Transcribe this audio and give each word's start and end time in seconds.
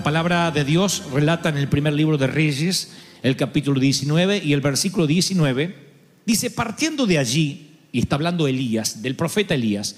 La 0.00 0.04
palabra 0.04 0.50
de 0.50 0.64
Dios 0.64 1.02
relata 1.12 1.50
en 1.50 1.58
el 1.58 1.68
primer 1.68 1.92
libro 1.92 2.16
de 2.16 2.26
Reyes, 2.26 2.92
el 3.22 3.36
capítulo 3.36 3.78
19 3.78 4.40
y 4.42 4.54
el 4.54 4.62
versículo 4.62 5.06
19, 5.06 5.76
dice, 6.24 6.50
partiendo 6.50 7.04
de 7.04 7.18
allí, 7.18 7.76
y 7.92 8.00
está 8.00 8.16
hablando 8.16 8.48
Elías, 8.48 9.02
del 9.02 9.14
profeta 9.14 9.54
Elías, 9.54 9.96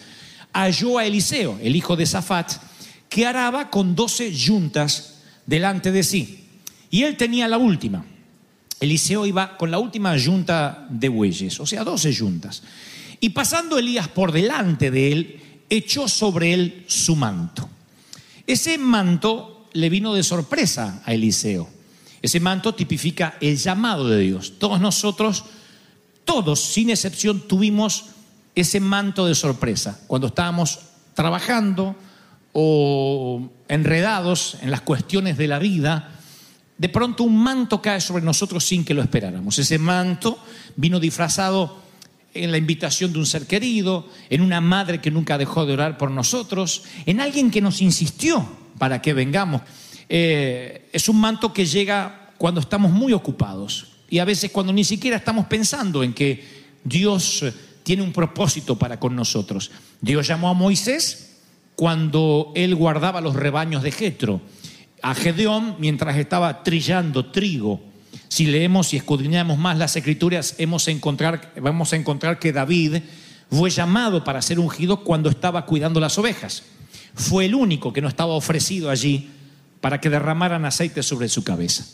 halló 0.52 0.98
a 0.98 1.06
Eliseo, 1.06 1.56
el 1.62 1.76
hijo 1.76 1.94
de 1.94 2.06
Safat, 2.06 2.50
que 3.08 3.26
araba 3.26 3.70
con 3.70 3.94
doce 3.94 4.34
yuntas 4.34 5.20
delante 5.46 5.92
de 5.92 6.02
sí. 6.02 6.48
Y 6.90 7.04
él 7.04 7.16
tenía 7.16 7.46
la 7.46 7.58
última. 7.58 8.04
Eliseo 8.80 9.24
iba 9.24 9.56
con 9.56 9.70
la 9.70 9.78
última 9.78 10.16
yunta 10.16 10.84
de 10.90 11.10
bueyes, 11.10 11.60
o 11.60 11.64
sea, 11.64 11.84
doce 11.84 12.10
yuntas. 12.10 12.64
Y 13.20 13.28
pasando 13.28 13.78
Elías 13.78 14.08
por 14.08 14.32
delante 14.32 14.90
de 14.90 15.12
él, 15.12 15.40
echó 15.70 16.08
sobre 16.08 16.54
él 16.54 16.84
su 16.88 17.14
manto. 17.14 17.70
Ese 18.48 18.78
manto 18.78 19.51
le 19.72 19.88
vino 19.88 20.14
de 20.14 20.22
sorpresa 20.22 21.02
a 21.04 21.14
Eliseo. 21.14 21.68
Ese 22.20 22.40
manto 22.40 22.74
tipifica 22.74 23.36
el 23.40 23.56
llamado 23.56 24.08
de 24.08 24.20
Dios. 24.20 24.54
Todos 24.58 24.80
nosotros, 24.80 25.44
todos 26.24 26.60
sin 26.60 26.90
excepción, 26.90 27.40
tuvimos 27.48 28.04
ese 28.54 28.80
manto 28.80 29.26
de 29.26 29.34
sorpresa. 29.34 30.00
Cuando 30.06 30.28
estábamos 30.28 30.78
trabajando 31.14 31.96
o 32.52 33.50
enredados 33.68 34.56
en 34.60 34.70
las 34.70 34.82
cuestiones 34.82 35.36
de 35.36 35.48
la 35.48 35.58
vida, 35.58 36.10
de 36.78 36.88
pronto 36.88 37.24
un 37.24 37.42
manto 37.42 37.82
cae 37.82 38.00
sobre 38.00 38.24
nosotros 38.24 38.64
sin 38.64 38.84
que 38.84 38.94
lo 38.94 39.02
esperáramos. 39.02 39.58
Ese 39.58 39.78
manto 39.78 40.38
vino 40.76 41.00
disfrazado 41.00 41.82
en 42.34 42.50
la 42.50 42.56
invitación 42.56 43.12
de 43.12 43.18
un 43.18 43.26
ser 43.26 43.46
querido, 43.46 44.08
en 44.30 44.40
una 44.40 44.60
madre 44.60 45.00
que 45.00 45.10
nunca 45.10 45.38
dejó 45.38 45.66
de 45.66 45.74
orar 45.74 45.98
por 45.98 46.10
nosotros, 46.10 46.84
en 47.04 47.20
alguien 47.20 47.50
que 47.50 47.60
nos 47.60 47.82
insistió 47.82 48.61
para 48.82 49.00
que 49.00 49.12
vengamos. 49.12 49.62
Eh, 50.08 50.88
es 50.92 51.08
un 51.08 51.20
manto 51.20 51.52
que 51.52 51.64
llega 51.64 52.32
cuando 52.36 52.60
estamos 52.60 52.90
muy 52.90 53.12
ocupados 53.12 53.92
y 54.10 54.18
a 54.18 54.24
veces 54.24 54.50
cuando 54.50 54.72
ni 54.72 54.82
siquiera 54.82 55.16
estamos 55.16 55.46
pensando 55.46 56.02
en 56.02 56.12
que 56.12 56.44
Dios 56.82 57.44
eh, 57.44 57.54
tiene 57.84 58.02
un 58.02 58.12
propósito 58.12 58.76
para 58.76 58.98
con 58.98 59.14
nosotros. 59.14 59.70
Dios 60.00 60.26
llamó 60.26 60.48
a 60.48 60.54
Moisés 60.54 61.36
cuando 61.76 62.50
él 62.56 62.74
guardaba 62.74 63.20
los 63.20 63.36
rebaños 63.36 63.84
de 63.84 63.92
Jetro, 63.92 64.40
a 65.00 65.14
Gedeón 65.14 65.76
mientras 65.78 66.16
estaba 66.16 66.64
trillando 66.64 67.26
trigo. 67.26 67.80
Si 68.26 68.46
leemos 68.46 68.92
y 68.94 68.96
escudriñamos 68.96 69.58
más 69.58 69.78
las 69.78 69.94
escrituras, 69.94 70.56
hemos 70.58 70.88
encontrar, 70.88 71.52
vamos 71.62 71.92
a 71.92 71.96
encontrar 71.96 72.40
que 72.40 72.52
David 72.52 72.96
fue 73.48 73.70
llamado 73.70 74.24
para 74.24 74.42
ser 74.42 74.58
ungido 74.58 75.04
cuando 75.04 75.30
estaba 75.30 75.66
cuidando 75.66 76.00
las 76.00 76.18
ovejas. 76.18 76.64
Fue 77.14 77.46
el 77.46 77.54
único 77.54 77.92
que 77.92 78.00
no 78.00 78.08
estaba 78.08 78.32
ofrecido 78.32 78.90
allí 78.90 79.30
para 79.80 80.00
que 80.00 80.10
derramaran 80.10 80.64
aceite 80.64 81.02
sobre 81.02 81.28
su 81.28 81.44
cabeza. 81.44 81.84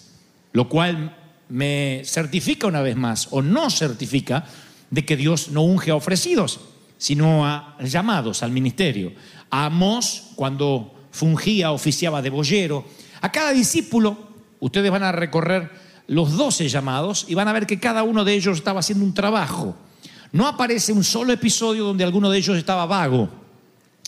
Lo 0.52 0.68
cual 0.68 1.16
me 1.48 2.02
certifica 2.04 2.66
una 2.66 2.82
vez 2.82 2.96
más, 2.96 3.28
o 3.30 3.42
no 3.42 3.70
certifica, 3.70 4.44
de 4.90 5.04
que 5.04 5.16
Dios 5.16 5.48
no 5.48 5.62
unge 5.62 5.90
a 5.90 5.96
ofrecidos, 5.96 6.60
sino 6.98 7.46
a 7.46 7.76
llamados 7.82 8.42
al 8.42 8.52
ministerio. 8.52 9.12
A 9.50 9.66
Amós, 9.66 10.30
cuando 10.34 10.94
fungía, 11.10 11.72
oficiaba 11.72 12.22
de 12.22 12.30
boyero. 12.30 12.84
A 13.20 13.32
cada 13.32 13.52
discípulo, 13.52 14.16
ustedes 14.60 14.90
van 14.90 15.02
a 15.02 15.12
recorrer 15.12 15.70
los 16.06 16.36
doce 16.36 16.68
llamados 16.68 17.26
y 17.28 17.34
van 17.34 17.48
a 17.48 17.52
ver 17.52 17.66
que 17.66 17.78
cada 17.78 18.02
uno 18.02 18.24
de 18.24 18.34
ellos 18.34 18.58
estaba 18.58 18.80
haciendo 18.80 19.04
un 19.04 19.14
trabajo. 19.14 19.76
No 20.32 20.46
aparece 20.46 20.92
un 20.92 21.04
solo 21.04 21.32
episodio 21.32 21.84
donde 21.84 22.04
alguno 22.04 22.30
de 22.30 22.38
ellos 22.38 22.56
estaba 22.56 22.86
vago, 22.86 23.30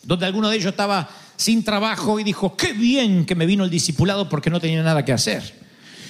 donde 0.03 0.27
alguno 0.27 0.49
de 0.49 0.57
ellos 0.57 0.71
estaba 0.71 1.09
sin 1.37 1.65
trabajo 1.65 2.21
y 2.21 2.25
dijo, 2.25 2.57
qué 2.57 2.73
bien 2.73 3.25
que 3.25 3.35
me 3.35 3.47
vino 3.47 3.65
el 3.65 3.71
discipulado 3.71 4.29
porque 4.29 4.51
no 4.51 4.61
tenía 4.61 4.83
nada 4.83 5.05
que 5.05 5.13
hacer. 5.13 5.61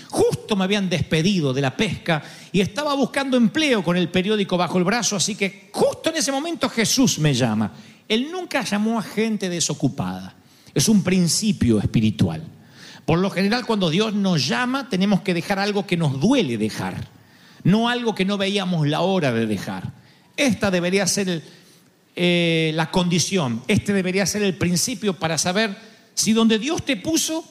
Justo 0.08 0.56
me 0.56 0.64
habían 0.64 0.90
despedido 0.90 1.52
de 1.52 1.60
la 1.60 1.76
pesca 1.76 2.22
y 2.50 2.60
estaba 2.60 2.94
buscando 2.94 3.36
empleo 3.36 3.84
con 3.84 3.96
el 3.96 4.08
periódico 4.08 4.56
bajo 4.56 4.78
el 4.78 4.84
brazo, 4.84 5.14
así 5.14 5.36
que 5.36 5.70
justo 5.72 6.10
en 6.10 6.16
ese 6.16 6.32
momento 6.32 6.68
Jesús 6.68 7.20
me 7.20 7.32
llama. 7.32 7.72
Él 8.08 8.28
nunca 8.32 8.64
llamó 8.64 8.98
a 8.98 9.02
gente 9.02 9.48
desocupada. 9.48 10.34
Es 10.74 10.88
un 10.88 11.04
principio 11.04 11.78
espiritual. 11.78 12.42
Por 13.04 13.20
lo 13.20 13.30
general, 13.30 13.64
cuando 13.64 13.88
Dios 13.88 14.14
nos 14.14 14.46
llama, 14.46 14.88
tenemos 14.88 15.20
que 15.20 15.34
dejar 15.34 15.60
algo 15.60 15.86
que 15.86 15.96
nos 15.96 16.20
duele 16.20 16.58
dejar, 16.58 17.08
no 17.62 17.88
algo 17.88 18.14
que 18.14 18.24
no 18.24 18.36
veíamos 18.36 18.88
la 18.88 19.00
hora 19.00 19.32
de 19.32 19.46
dejar. 19.46 19.92
Esta 20.36 20.72
debería 20.72 21.06
ser 21.06 21.28
el, 21.28 21.42
eh, 22.22 22.72
la 22.74 22.90
condición, 22.90 23.62
este 23.66 23.94
debería 23.94 24.26
ser 24.26 24.42
el 24.42 24.54
principio 24.54 25.14
para 25.14 25.38
saber 25.38 25.74
si 26.12 26.34
donde 26.34 26.58
Dios 26.58 26.84
te 26.84 26.98
puso 26.98 27.42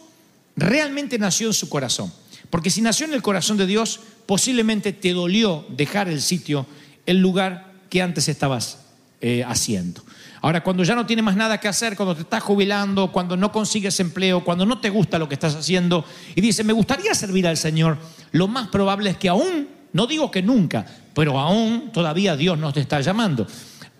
realmente 0.55 1.17
nació 1.17 1.47
en 1.47 1.55
su 1.55 1.69
corazón. 1.69 2.13
Porque 2.51 2.69
si 2.69 2.79
nació 2.79 3.07
en 3.07 3.15
el 3.15 3.23
corazón 3.23 3.57
de 3.57 3.65
Dios, 3.65 3.99
posiblemente 4.27 4.93
te 4.93 5.11
dolió 5.13 5.65
dejar 5.69 6.07
el 6.07 6.21
sitio, 6.21 6.67
el 7.07 7.17
lugar 7.17 7.73
que 7.89 8.03
antes 8.03 8.29
estabas 8.29 8.81
eh, 9.21 9.43
haciendo. 9.43 10.03
Ahora, 10.39 10.61
cuando 10.61 10.83
ya 10.83 10.93
no 10.93 11.07
tienes 11.07 11.25
más 11.25 11.35
nada 11.35 11.59
que 11.59 11.67
hacer, 11.67 11.95
cuando 11.95 12.13
te 12.13 12.21
estás 12.21 12.43
jubilando, 12.43 13.11
cuando 13.11 13.35
no 13.35 13.51
consigues 13.51 13.99
empleo, 13.99 14.43
cuando 14.43 14.67
no 14.67 14.79
te 14.79 14.91
gusta 14.91 15.17
lo 15.17 15.27
que 15.27 15.33
estás 15.33 15.55
haciendo 15.55 16.05
y 16.35 16.41
dices, 16.41 16.63
me 16.63 16.73
gustaría 16.73 17.15
servir 17.15 17.47
al 17.47 17.57
Señor, 17.57 17.97
lo 18.33 18.47
más 18.47 18.67
probable 18.67 19.09
es 19.09 19.17
que 19.17 19.29
aún, 19.29 19.67
no 19.93 20.05
digo 20.05 20.29
que 20.29 20.43
nunca, 20.43 20.85
pero 21.15 21.39
aún 21.39 21.89
todavía 21.91 22.37
Dios 22.37 22.59
nos 22.59 22.75
te 22.75 22.81
está 22.81 23.01
llamando. 23.01 23.47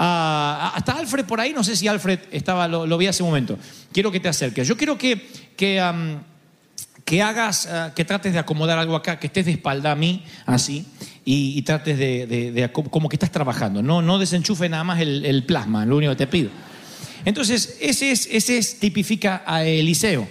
Ah, 0.02 0.72
hasta 0.76 0.94
Alfred 0.94 1.26
por 1.26 1.42
ahí, 1.42 1.52
no 1.52 1.62
sé 1.62 1.76
si 1.76 1.86
Alfred 1.90 2.20
estaba, 2.32 2.70
lo, 2.70 2.88
lo 2.88 2.98
vi 2.98 3.08
hace 3.08 3.22
un 3.22 3.30
momento. 3.30 3.60
Quiero 3.92 4.14
que 4.14 4.22
te 4.22 4.30
acerques. 4.30 4.66
Yo 4.66 4.78
quiero 4.78 4.98
que, 4.98 5.28
que, 5.58 5.78
hagas, 7.22 7.66
uh, 7.66 7.94
que 7.94 8.06
trates 8.06 8.32
de 8.32 8.40
acomodar 8.40 8.80
algo 8.80 8.96
acá, 8.96 9.20
que 9.20 9.28
estés 9.28 9.46
de 9.46 9.52
espalda 9.52 9.92
a 9.92 9.96
mí, 9.96 10.24
así, 10.46 10.86
y, 11.26 11.58
y 11.58 11.62
trates 11.64 11.98
de, 11.98 12.26
de, 12.28 12.52
de, 12.54 12.72
como 12.72 13.10
que 13.10 13.18
estás 13.18 13.30
trabajando. 13.30 13.84
No, 13.84 14.02
no 14.02 14.20
desenchufe 14.20 14.70
nada 14.70 14.86
más 14.86 15.02
el, 15.02 15.26
el, 15.26 15.44
plasma, 15.44 15.86
lo 15.86 15.98
único 15.98 16.14
que 16.14 16.18
te 16.26 16.28
pido. 16.28 16.50
Entonces, 17.26 17.78
ese, 17.82 18.12
es, 18.12 18.26
ese 18.32 18.58
es, 18.58 18.80
tipifica 18.80 19.44
a 19.46 19.66
Eliseo. 19.66 20.30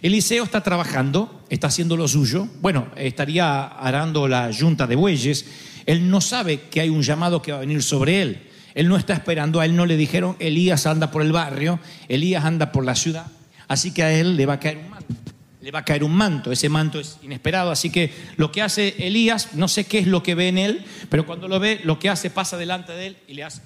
Eliseo 0.00 0.44
está 0.44 0.62
trabajando, 0.62 1.42
está 1.50 1.66
haciendo 1.66 1.96
lo 1.96 2.06
suyo. 2.06 2.46
Bueno, 2.60 2.86
estaría 2.94 3.64
arando 3.66 4.28
la 4.28 4.52
yunta 4.52 4.86
de 4.86 4.94
bueyes. 4.94 5.44
Él 5.86 6.08
no 6.08 6.20
sabe 6.20 6.60
que 6.70 6.80
hay 6.80 6.88
un 6.88 7.02
llamado 7.02 7.42
que 7.42 7.50
va 7.50 7.58
a 7.58 7.62
venir 7.62 7.82
sobre 7.82 8.22
él. 8.22 8.47
Él 8.74 8.88
no 8.88 8.96
está 8.96 9.14
esperando, 9.14 9.60
a 9.60 9.64
él 9.64 9.76
no 9.76 9.86
le 9.86 9.96
dijeron, 9.96 10.36
Elías 10.38 10.86
anda 10.86 11.10
por 11.10 11.22
el 11.22 11.32
barrio, 11.32 11.80
Elías 12.08 12.44
anda 12.44 12.72
por 12.72 12.84
la 12.84 12.94
ciudad, 12.94 13.26
así 13.66 13.92
que 13.92 14.02
a 14.02 14.12
él 14.12 14.36
le 14.36 14.46
va 14.46 14.54
a 14.54 14.60
caer 14.60 14.78
un 14.78 14.90
manto. 14.90 15.14
Le 15.60 15.70
va 15.72 15.80
a 15.80 15.84
caer 15.84 16.04
un 16.04 16.14
manto, 16.14 16.52
ese 16.52 16.68
manto 16.68 17.00
es 17.00 17.18
inesperado, 17.22 17.70
así 17.70 17.90
que 17.90 18.12
lo 18.36 18.52
que 18.52 18.62
hace 18.62 18.94
Elías, 18.98 19.54
no 19.54 19.68
sé 19.68 19.84
qué 19.84 19.98
es 19.98 20.06
lo 20.06 20.22
que 20.22 20.34
ve 20.34 20.48
en 20.48 20.58
él, 20.58 20.84
pero 21.10 21.26
cuando 21.26 21.48
lo 21.48 21.58
ve, 21.58 21.80
lo 21.84 21.98
que 21.98 22.08
hace 22.08 22.30
pasa 22.30 22.56
delante 22.56 22.92
de 22.92 23.08
él 23.08 23.16
y 23.26 23.34
le 23.34 23.44
hace. 23.44 23.62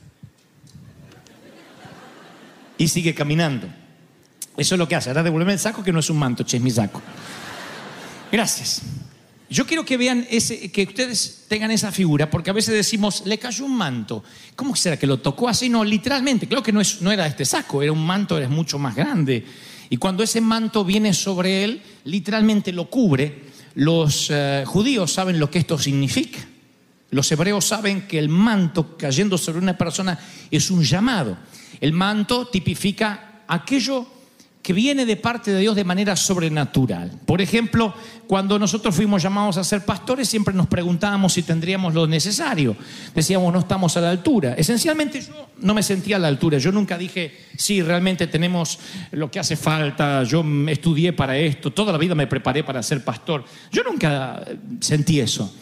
Y 2.79 2.89
sigue 2.89 3.15
caminando. 3.15 3.69
Eso 4.57 4.75
es 4.75 4.79
lo 4.79 4.89
que 4.89 4.97
hace. 4.97 5.11
Ahora 5.11 5.23
devuelve 5.23 5.53
el 5.53 5.59
saco 5.59 5.83
que 5.85 5.93
no 5.93 6.01
es 6.01 6.11
un 6.11 6.19
manto, 6.19 6.45
che, 6.45 6.57
es 6.57 6.63
mi 6.63 6.71
saco. 6.71 7.01
Gracias. 8.31 8.83
Yo 9.53 9.67
quiero 9.67 9.85
que 9.85 9.99
vean 9.99 10.27
ese, 10.31 10.73
que 10.73 10.85
ustedes 10.85 11.45
tengan 11.47 11.71
esa 11.71 11.93
figura, 11.93 12.31
porque 12.31 12.49
a 12.49 12.55
veces 12.55 12.75
decimos, 12.75 13.25
le 13.27 13.39
cayó 13.39 13.67
un 13.67 13.77
manto. 13.77 14.25
¿Cómo 14.57 14.75
será 14.75 14.99
que 14.99 15.07
lo 15.07 15.19
tocó 15.19 15.47
así? 15.47 15.69
No, 15.69 15.85
literalmente, 15.85 16.49
creo 16.49 16.63
que 16.63 16.73
no, 16.73 16.81
es, 16.81 17.03
no 17.03 17.13
era 17.13 17.27
este 17.27 17.45
saco, 17.45 17.83
era 17.83 17.93
un 17.93 18.05
manto, 18.05 18.39
era 18.39 18.49
mucho 18.49 18.79
más 18.79 18.97
grande. 18.97 19.45
Y 19.91 19.99
cuando 19.99 20.23
ese 20.23 20.41
manto 20.41 20.87
viene 20.87 21.13
sobre 21.13 21.65
él, 21.65 21.83
literalmente 22.05 22.73
lo 22.73 22.89
cubre. 22.89 23.43
Los 23.75 24.29
eh, 24.31 24.65
judíos 24.67 25.13
saben 25.13 25.39
lo 25.39 25.51
que 25.51 25.59
esto 25.59 25.79
significa. 25.79 26.39
Los 27.11 27.31
hebreos 27.31 27.67
saben 27.67 28.09
que 28.09 28.19
el 28.19 28.31
manto 28.31 28.97
cayendo 28.97 29.37
sobre 29.37 29.59
una 29.59 29.77
persona 29.77 30.19
es 30.51 30.71
un 30.71 30.83
llamado. 30.83 31.37
El 31.79 31.93
manto 31.93 32.47
tipifica 32.47 33.43
aquello 33.47 34.07
que 34.63 34.73
viene 34.73 35.05
de 35.05 35.17
parte 35.17 35.51
de 35.51 35.61
Dios 35.61 35.75
de 35.75 35.83
manera 35.83 36.15
sobrenatural. 36.15 37.11
Por 37.27 37.41
ejemplo, 37.41 37.93
cuando 38.29 38.59
nosotros 38.61 38.95
fuimos 38.95 39.21
llamados 39.21 39.57
a 39.57 39.65
ser 39.65 39.85
pastores, 39.85 40.29
siempre 40.29 40.55
nos 40.55 40.69
preguntábamos 40.69 41.33
si 41.33 41.43
tendríamos 41.43 41.93
lo 41.95 42.07
necesario. 42.07 42.77
Decíamos, 43.13 43.53
no 43.53 43.59
estamos 43.59 43.97
a 43.97 44.01
la 44.01 44.11
altura. 44.11 44.55
Esencialmente 44.55 45.21
yo 45.21 45.49
no 45.59 45.75
me 45.75 45.83
sentía 45.83 46.17
a 46.17 46.19
la 46.21 46.29
altura. 46.29 46.59
Yo 46.59 46.71
nunca 46.71 46.97
dije, 46.97 47.47
sí, 47.57 47.83
realmente 47.83 48.29
tenemos 48.29 48.79
lo 49.11 49.31
que 49.33 49.41
hace 49.41 49.57
falta. 49.57 50.23
Yo 50.23 50.45
estudié 50.69 51.13
para 51.13 51.37
esto. 51.37 51.73
Toda 51.73 51.91
la 51.91 51.99
vida 51.99 52.15
me 52.15 52.29
preparé 52.29 52.63
para 52.63 52.85
ser 52.85 53.03
pastor. 53.03 53.45
Yo 53.73 53.83
nunca 53.83 54.45
sentí 54.79 55.19
eso. 55.19 55.53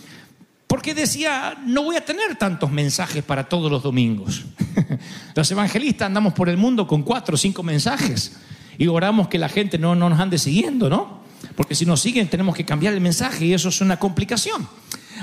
Porque 0.67 0.95
decía, 0.95 1.59
no 1.65 1.85
voy 1.85 1.97
a 1.97 2.05
tener 2.05 2.37
tantos 2.37 2.71
mensajes 2.71 3.25
para 3.25 3.49
todos 3.49 3.73
los 3.73 3.83
domingos. 3.83 4.45
Los 5.35 5.51
evangelistas 5.51 6.07
andamos 6.07 6.35
por 6.35 6.49
el 6.51 6.59
mundo 6.59 6.87
con 6.87 7.03
cuatro 7.03 7.35
o 7.35 7.39
cinco 7.39 7.63
mensajes 7.63 8.37
y 8.81 8.89
oramos 8.89 9.29
que 9.29 9.37
la 9.37 9.51
gente 9.51 9.77
no, 9.77 9.95
no 9.95 10.09
nos 10.09 10.19
ande 10.19 10.39
siguiendo, 10.39 10.89
¿no? 10.89 11.21
Porque 11.55 11.75
si 11.75 11.85
nos 11.85 12.01
siguen 12.01 12.31
tenemos 12.31 12.57
que 12.57 12.65
cambiar 12.65 12.95
el 12.95 13.03
mensaje 13.03 13.45
y 13.45 13.53
eso 13.53 13.69
es 13.69 13.83
una 13.83 13.99
complicación. 13.99 14.67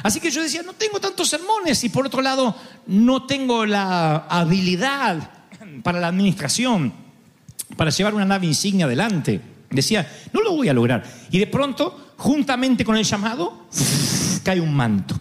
Así 0.04 0.19
que 0.19 0.30
yo 0.30 0.44
decía, 0.44 0.62
no 0.62 0.74
tengo 0.74 1.00
tantos 1.00 1.27
sermones 1.27 1.83
y 1.83 1.89
por 1.89 2.06
otro 2.06 2.21
lado 2.21 2.56
no 2.86 3.25
tengo 3.25 3.65
la 3.65 4.27
habilidad 4.30 5.31
para 5.81 6.00
la 6.00 6.09
administración, 6.09 6.94
para 7.75 7.89
llevar 7.89 8.13
una 8.13 8.25
nave 8.25 8.45
insignia 8.45 8.86
adelante. 8.86 9.42
Decía, 9.71 10.07
no 10.33 10.42
lo 10.42 10.51
voy 10.56 10.69
a 10.69 10.74
lograr. 10.74 11.04
Y 11.31 11.39
de 11.39 11.48
pronto, 11.48 12.13
juntamente 12.18 12.86
con 12.86 12.95
el 12.95 13.06
llamado, 13.06 13.65
cae 14.44 14.62
un 14.62 14.75
manto. 14.75 15.19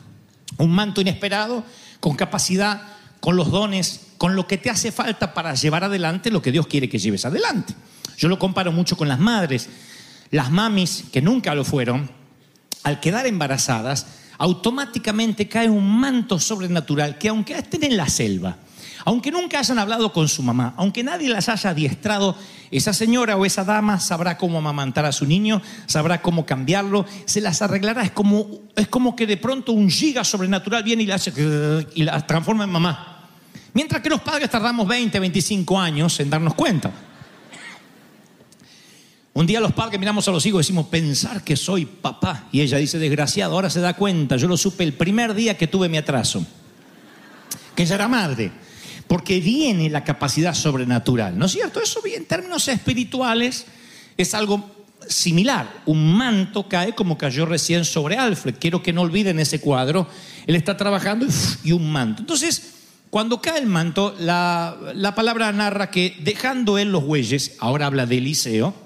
Un 0.59 0.73
manto 0.73 1.01
inesperado, 1.01 1.65
con 2.01 2.15
capacidad, 2.17 2.83
con 3.19 3.35
los 3.35 3.51
dones, 3.51 4.09
con 4.19 4.37
lo 4.37 4.47
que 4.47 4.59
te 4.59 4.69
hace 4.69 4.93
falta 4.93 5.33
para 5.33 5.55
llevar 5.55 5.85
adelante 5.85 6.31
lo 6.31 6.43
que 6.43 6.53
Dios 6.53 6.67
quiere 6.67 6.91
que 6.91 6.99
lleves 6.99 7.25
adelante. 7.25 7.75
Yo 8.17 8.29
lo 8.29 8.39
comparo 8.39 8.73
mucho 8.73 8.97
con 8.97 9.09
las 9.09 9.19
madres. 9.19 9.69
Las 10.31 10.51
mamis, 10.51 11.05
que 11.13 11.23
nunca 11.23 11.55
lo 11.55 11.65
fueron, 11.65 12.11
al 12.83 13.01
quedar 13.01 13.27
embarazadas, 13.27 14.07
automáticamente 14.39 15.49
cae 15.49 15.69
un 15.69 15.99
manto 15.99 16.39
sobrenatural 16.39 17.19
que 17.19 17.29
aunque 17.29 17.55
estén 17.57 17.85
en 17.85 17.97
la 17.97 18.09
selva, 18.09 18.59
aunque 19.05 19.31
nunca 19.31 19.61
hayan 19.61 19.79
hablado 19.79 20.13
con 20.13 20.29
su 20.29 20.43
mamá, 20.43 20.75
aunque 20.77 21.05
nadie 21.05 21.29
las 21.29 21.49
haya 21.49 21.71
adiestrado, 21.71 22.37
esa 22.71 22.93
señora 22.93 23.37
o 23.37 23.47
esa 23.47 23.65
dama 23.65 24.01
sabrá 24.01 24.37
cómo 24.37 24.59
amamantar 24.59 25.05
a 25.05 25.13
su 25.13 25.27
niño, 25.27 25.63
sabrá 25.87 26.21
cómo 26.21 26.45
cambiarlo, 26.45 27.07
se 27.25 27.41
las 27.41 27.63
arreglará. 27.63 28.03
Es 28.03 28.11
como, 28.11 28.49
es 28.75 28.89
como 28.89 29.15
que 29.15 29.27
de 29.27 29.37
pronto 29.37 29.73
un 29.73 29.91
giga 29.91 30.25
sobrenatural 30.25 30.83
viene 30.83 31.05
y 31.05 31.07
la, 31.07 31.15
hace, 31.15 31.33
y 31.95 32.03
la 32.03 32.27
transforma 32.27 32.65
en 32.65 32.71
mamá. 32.71 33.29
Mientras 33.75 34.03
que 34.03 34.11
los 34.11 34.23
padres 34.23 34.51
tardamos 34.51 34.89
20, 34.89 35.21
25 35.21 35.79
años 35.79 36.19
en 36.19 36.31
darnos 36.31 36.55
cuenta. 36.55 36.91
Un 39.37 39.47
día 39.47 39.61
los 39.61 39.75
padres 39.75 40.01
miramos 40.01 40.27
a 40.29 40.31
los 40.31 40.47
hijos 40.47 40.61
y 40.61 40.63
decimos, 40.63 40.87
pensar 40.87 41.45
que 41.45 41.57
soy 41.57 41.85
papá. 41.85 42.49
Y 42.53 42.63
ella 42.63 42.79
dice, 42.79 42.99
desgraciado, 42.99 43.53
ahora 43.53 43.69
se 43.69 43.81
da 43.81 43.93
cuenta, 43.93 44.37
yo 44.37 44.49
lo 44.49 44.57
supe 44.57 44.83
el 44.83 44.95
primer 44.95 45.35
día 45.35 45.59
que 45.59 45.67
tuve 45.67 45.91
mi 45.91 45.99
atraso, 45.99 46.47
que 47.75 47.83
ella 47.83 47.97
era 47.97 48.09
madre, 48.09 48.51
porque 49.07 49.39
viene 49.41 49.91
la 49.91 50.05
capacidad 50.05 50.55
sobrenatural, 50.55 51.39
¿no 51.39 51.45
es 51.45 51.53
cierto? 51.53 51.83
Eso 51.83 52.01
en 52.07 52.25
términos 52.25 52.67
espirituales 52.69 53.67
es 54.17 54.33
algo 54.33 54.71
similar. 55.07 55.83
Un 55.85 56.17
manto 56.17 56.67
cae 56.67 56.95
como 56.95 57.19
cayó 57.19 57.45
recién 57.45 57.85
sobre 57.85 58.17
Alfred. 58.17 58.55
Quiero 58.59 58.83
que 58.83 58.95
no 58.95 59.03
olviden 59.03 59.39
ese 59.39 59.61
cuadro. 59.61 60.09
Él 60.47 60.57
está 60.57 60.79
trabajando 60.79 61.27
y, 61.63 61.73
un 61.73 61.93
manto. 61.93 62.23
Entonces, 62.23 62.73
cuando 63.11 63.43
cae 63.43 63.59
el 63.59 63.67
manto, 63.67 64.17
la, 64.19 64.79
la 64.95 65.15
palabra 65.15 65.53
narra 65.53 65.91
que 65.91 66.17
dejando 66.21 66.79
él 66.79 66.91
los 66.91 67.05
bueyes, 67.05 67.57
ahora 67.59 67.85
habla 67.85 68.07
de 68.07 68.17
Eliseo, 68.17 68.86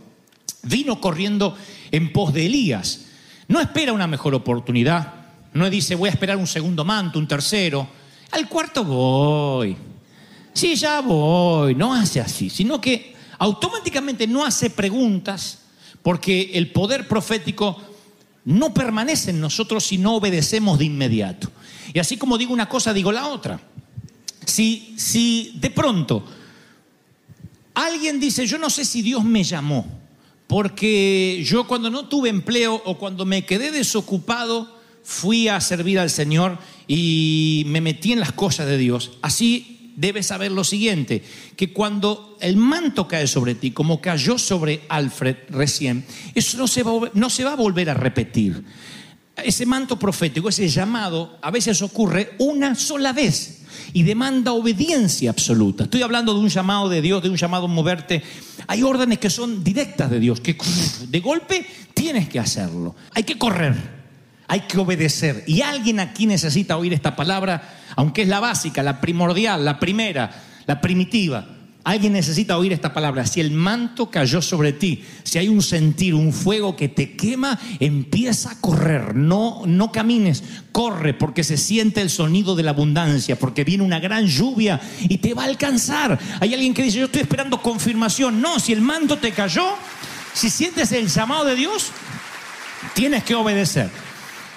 vino 0.62 1.00
corriendo 1.00 1.56
en 1.90 2.12
pos 2.12 2.32
de 2.32 2.46
Elías. 2.46 3.06
No 3.48 3.60
espera 3.60 3.92
una 3.92 4.06
mejor 4.06 4.34
oportunidad. 4.34 5.14
No 5.52 5.68
dice, 5.68 5.94
voy 5.94 6.08
a 6.08 6.12
esperar 6.12 6.36
un 6.36 6.46
segundo 6.46 6.84
manto, 6.84 7.18
un 7.18 7.26
tercero. 7.26 7.88
Al 8.30 8.48
cuarto 8.48 8.84
voy. 8.84 9.76
Sí, 10.52 10.76
ya 10.76 11.00
voy. 11.00 11.74
No 11.74 11.94
hace 11.94 12.20
así, 12.20 12.50
sino 12.50 12.80
que 12.80 13.14
automáticamente 13.38 14.26
no 14.26 14.44
hace 14.44 14.70
preguntas 14.70 15.58
porque 16.02 16.52
el 16.54 16.70
poder 16.70 17.08
profético 17.08 17.76
no 18.44 18.72
permanece 18.72 19.30
en 19.30 19.40
nosotros 19.40 19.84
si 19.84 19.98
no 19.98 20.16
obedecemos 20.16 20.78
de 20.78 20.84
inmediato. 20.86 21.50
Y 21.92 21.98
así 21.98 22.16
como 22.16 22.38
digo 22.38 22.52
una 22.52 22.68
cosa, 22.68 22.92
digo 22.92 23.12
la 23.12 23.28
otra. 23.28 23.60
Si, 24.44 24.94
si 24.96 25.54
de 25.56 25.70
pronto 25.70 26.24
alguien 27.74 28.20
dice, 28.20 28.46
yo 28.46 28.58
no 28.58 28.70
sé 28.70 28.84
si 28.84 29.02
Dios 29.02 29.24
me 29.24 29.44
llamó, 29.44 30.00
porque 30.50 31.44
yo 31.47 31.69
cuando 31.69 31.91
no 31.91 32.08
tuve 32.08 32.29
empleo 32.29 32.82
o 32.85 32.99
cuando 32.99 33.25
me 33.25 33.44
quedé 33.44 33.70
desocupado, 33.70 34.69
fui 35.05 35.47
a 35.47 35.61
servir 35.61 36.00
al 36.00 36.11
Señor 36.11 36.58
y 36.88 37.62
me 37.69 37.81
metí 37.81 38.11
en 38.11 38.19
las 38.19 38.32
cosas 38.32 38.67
de 38.67 38.76
Dios. 38.76 39.12
Así 39.23 39.93
debes 39.94 40.26
saber 40.26 40.50
lo 40.50 40.64
siguiente, 40.64 41.23
que 41.55 41.73
cuando 41.73 42.37
el 42.41 42.56
manto 42.56 43.06
cae 43.06 43.29
sobre 43.29 43.55
ti, 43.55 43.70
como 43.70 44.00
cayó 44.00 44.38
sobre 44.38 44.81
Alfred 44.88 45.37
recién, 45.50 46.05
eso 46.35 46.58
no 46.58 46.67
se 46.67 46.82
va, 46.82 47.12
no 47.14 47.31
se 47.31 47.44
va 47.44 47.52
a 47.52 47.56
volver 47.56 47.88
a 47.88 47.94
repetir. 47.94 48.64
Ese 49.44 49.66
manto 49.66 49.98
profético, 49.98 50.48
ese 50.48 50.69
llamado, 50.69 51.38
a 51.42 51.50
veces 51.50 51.82
ocurre 51.82 52.34
una 52.38 52.75
sola 52.75 53.12
vez 53.12 53.62
y 53.92 54.02
demanda 54.02 54.52
obediencia 54.52 55.30
absoluta. 55.30 55.85
Estoy 55.85 56.02
hablando 56.02 56.35
de 56.35 56.40
un 56.40 56.49
llamado 56.49 56.88
de 56.88 57.02
Dios, 57.02 57.23
de 57.23 57.30
un 57.30 57.37
llamado 57.37 57.64
a 57.64 57.68
moverte. 57.68 58.23
Hay 58.66 58.82
órdenes 58.82 59.18
que 59.18 59.30
son 59.30 59.64
directas 59.64 60.11
de 60.11 60.20
Dios, 60.20 60.40
que 60.40 60.56
de 61.09 61.20
golpe 61.20 61.66
tienes 61.94 62.28
que 62.28 62.38
hacerlo. 62.38 62.94
Hay 63.14 63.25
que 63.25 63.38
correr, 63.38 63.75
hay 64.47 64.61
que 64.61 64.78
obedecer. 64.78 65.44
Y 65.47 65.62
alguien 65.62 66.00
aquí 66.00 66.26
necesita 66.26 66.76
oír 66.76 66.92
esta 66.92 67.16
palabra, 67.16 67.78
aunque 67.97 68.23
es 68.23 68.28
la 68.28 68.40
básica, 68.40 68.82
la 68.82 69.00
primordial, 69.00 69.64
la 69.64 69.78
primera, 69.78 70.30
la 70.66 70.80
primitiva. 70.80 71.60
Alguien 71.82 72.12
necesita 72.12 72.58
oír 72.58 72.75
esta 72.75 72.92
palabra. 72.92 73.26
Si 73.26 73.40
el 73.40 73.50
manto 73.50 74.10
cayó 74.10 74.42
sobre 74.42 74.75
ti, 74.75 75.02
si 75.22 75.38
hay 75.38 75.49
un 75.49 75.62
sentir, 75.62 76.14
un 76.14 76.32
fuego 76.32 76.76
que 76.76 76.88
te 76.88 77.16
quema, 77.16 77.58
empieza 77.78 78.50
a 78.50 78.60
correr. 78.60 79.16
No, 79.16 79.62
no 79.64 79.90
camines, 79.90 80.42
corre 80.72 81.14
porque 81.14 81.42
se 81.42 81.56
siente 81.56 82.02
el 82.02 82.10
sonido 82.10 82.54
de 82.54 82.64
la 82.64 82.72
abundancia, 82.72 83.38
porque 83.38 83.64
viene 83.64 83.82
una 83.82 83.99
gran 83.99 84.26
lluvia 84.26 84.78
y 85.00 85.18
te 85.18 85.32
va 85.32 85.44
a 85.44 85.46
alcanzar. 85.46 86.18
Hay 86.40 86.52
alguien 86.52 86.75
que 86.75 86.82
dice, 86.82 86.99
yo 86.99 87.06
estoy 87.06 87.22
esperando 87.22 87.62
confirmación. 87.62 88.42
No, 88.42 88.60
si 88.60 88.75
el 88.75 88.82
manto 88.82 89.16
te 89.16 89.32
cayó, 89.32 89.64
si 90.34 90.50
sientes 90.50 90.92
el 90.92 91.08
llamado 91.08 91.46
de 91.46 91.54
Dios, 91.54 91.92
tienes 92.94 93.25
que 93.25 93.34
obedecer. 93.34 93.88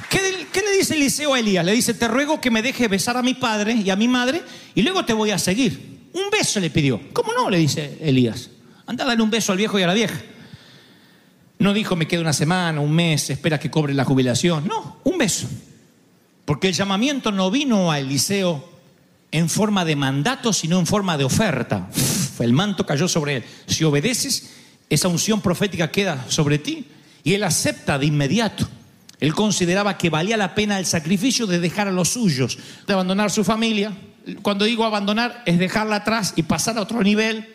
¿Qué, 0.10 0.62
le 0.62 0.77
dice 0.77 0.94
Eliseo 0.94 1.34
a 1.34 1.39
Elías? 1.39 1.65
Le 1.65 1.72
dice, 1.72 1.94
te 1.94 2.08
ruego 2.08 2.39
que 2.39 2.51
me 2.51 2.62
deje 2.62 2.88
besar 2.88 3.18
a 3.18 3.24
mi 3.24 3.34
padre 3.34 3.74
y 3.74 3.89
a 3.89 3.96
mi 3.96 4.08
madre 4.08 4.44
y 4.75 4.82
luego 4.82 5.06
te 5.06 5.13
voy 5.13 5.32
a 5.32 5.39
seguir. 5.39 5.93
Un 6.13 6.29
beso 6.32 6.60
le 6.60 6.70
pidió. 6.70 7.01
¿Cómo 7.12 7.34
no? 7.34 7.50
Le 7.50 7.58
dice 7.58 7.98
Elías. 8.01 8.50
Anda 8.86 9.12
a 9.12 9.22
un 9.22 9.29
beso 9.29 9.51
al 9.51 9.58
viejo 9.58 9.79
y 9.79 9.84
a 9.84 9.88
la 9.88 9.93
vieja. 9.93 10.20
No 11.60 11.74
dijo 11.74 11.96
me 11.96 12.08
queda 12.08 12.22
una 12.22 12.34
semana, 12.34 12.82
un 12.82 12.91
mes, 12.91 13.29
espera 13.29 13.60
que 13.60 13.72
cobre 13.72 13.93
la 13.93 14.05
jubilación. 14.05 14.67
No, 14.67 14.98
un 15.03 15.17
beso. 15.17 15.48
Porque 16.46 16.67
el 16.67 16.74
llamamiento 16.74 17.32
no 17.32 17.50
vino 17.50 17.91
a 17.91 18.00
Eliseo 18.00 18.70
en 19.32 19.50
forma 19.50 19.86
de 19.86 19.96
mandato, 19.96 20.53
sino 20.53 20.77
en 20.79 20.86
forma 20.86 21.17
de 21.17 21.24
oferta. 21.24 21.89
El 22.39 22.53
manto 22.53 22.86
cayó 22.86 23.08
sobre 23.08 23.38
él. 23.38 23.43
Si 23.65 23.84
obedeces, 23.84 24.51
esa 24.89 25.08
unción 25.08 25.41
profética 25.41 25.89
queda 25.89 26.25
sobre 26.27 26.60
ti. 26.60 26.88
Y 27.24 27.34
él 27.34 27.43
acepta 27.43 27.98
de 27.98 28.05
inmediato. 28.05 28.67
Él 29.20 29.34
consideraba 29.34 29.98
que 29.98 30.10
valía 30.10 30.36
la 30.36 30.53
pena 30.53 30.77
el 30.77 30.86
sacrificio 30.86 31.48
de 31.48 31.60
dejar 31.60 31.88
a 31.88 31.91
los 31.91 32.10
suyos, 32.10 32.58
de 32.86 32.93
abandonar 32.93 33.32
su 33.32 33.46
familia, 33.46 33.93
cuando 34.42 34.65
digo 34.65 34.86
abandonar, 34.86 35.44
es 35.46 35.60
dejarla 35.60 35.98
atrás 35.98 36.34
y 36.36 36.44
pasar 36.44 36.77
a 36.77 36.82
otro 36.82 37.01
nivel. 37.01 37.53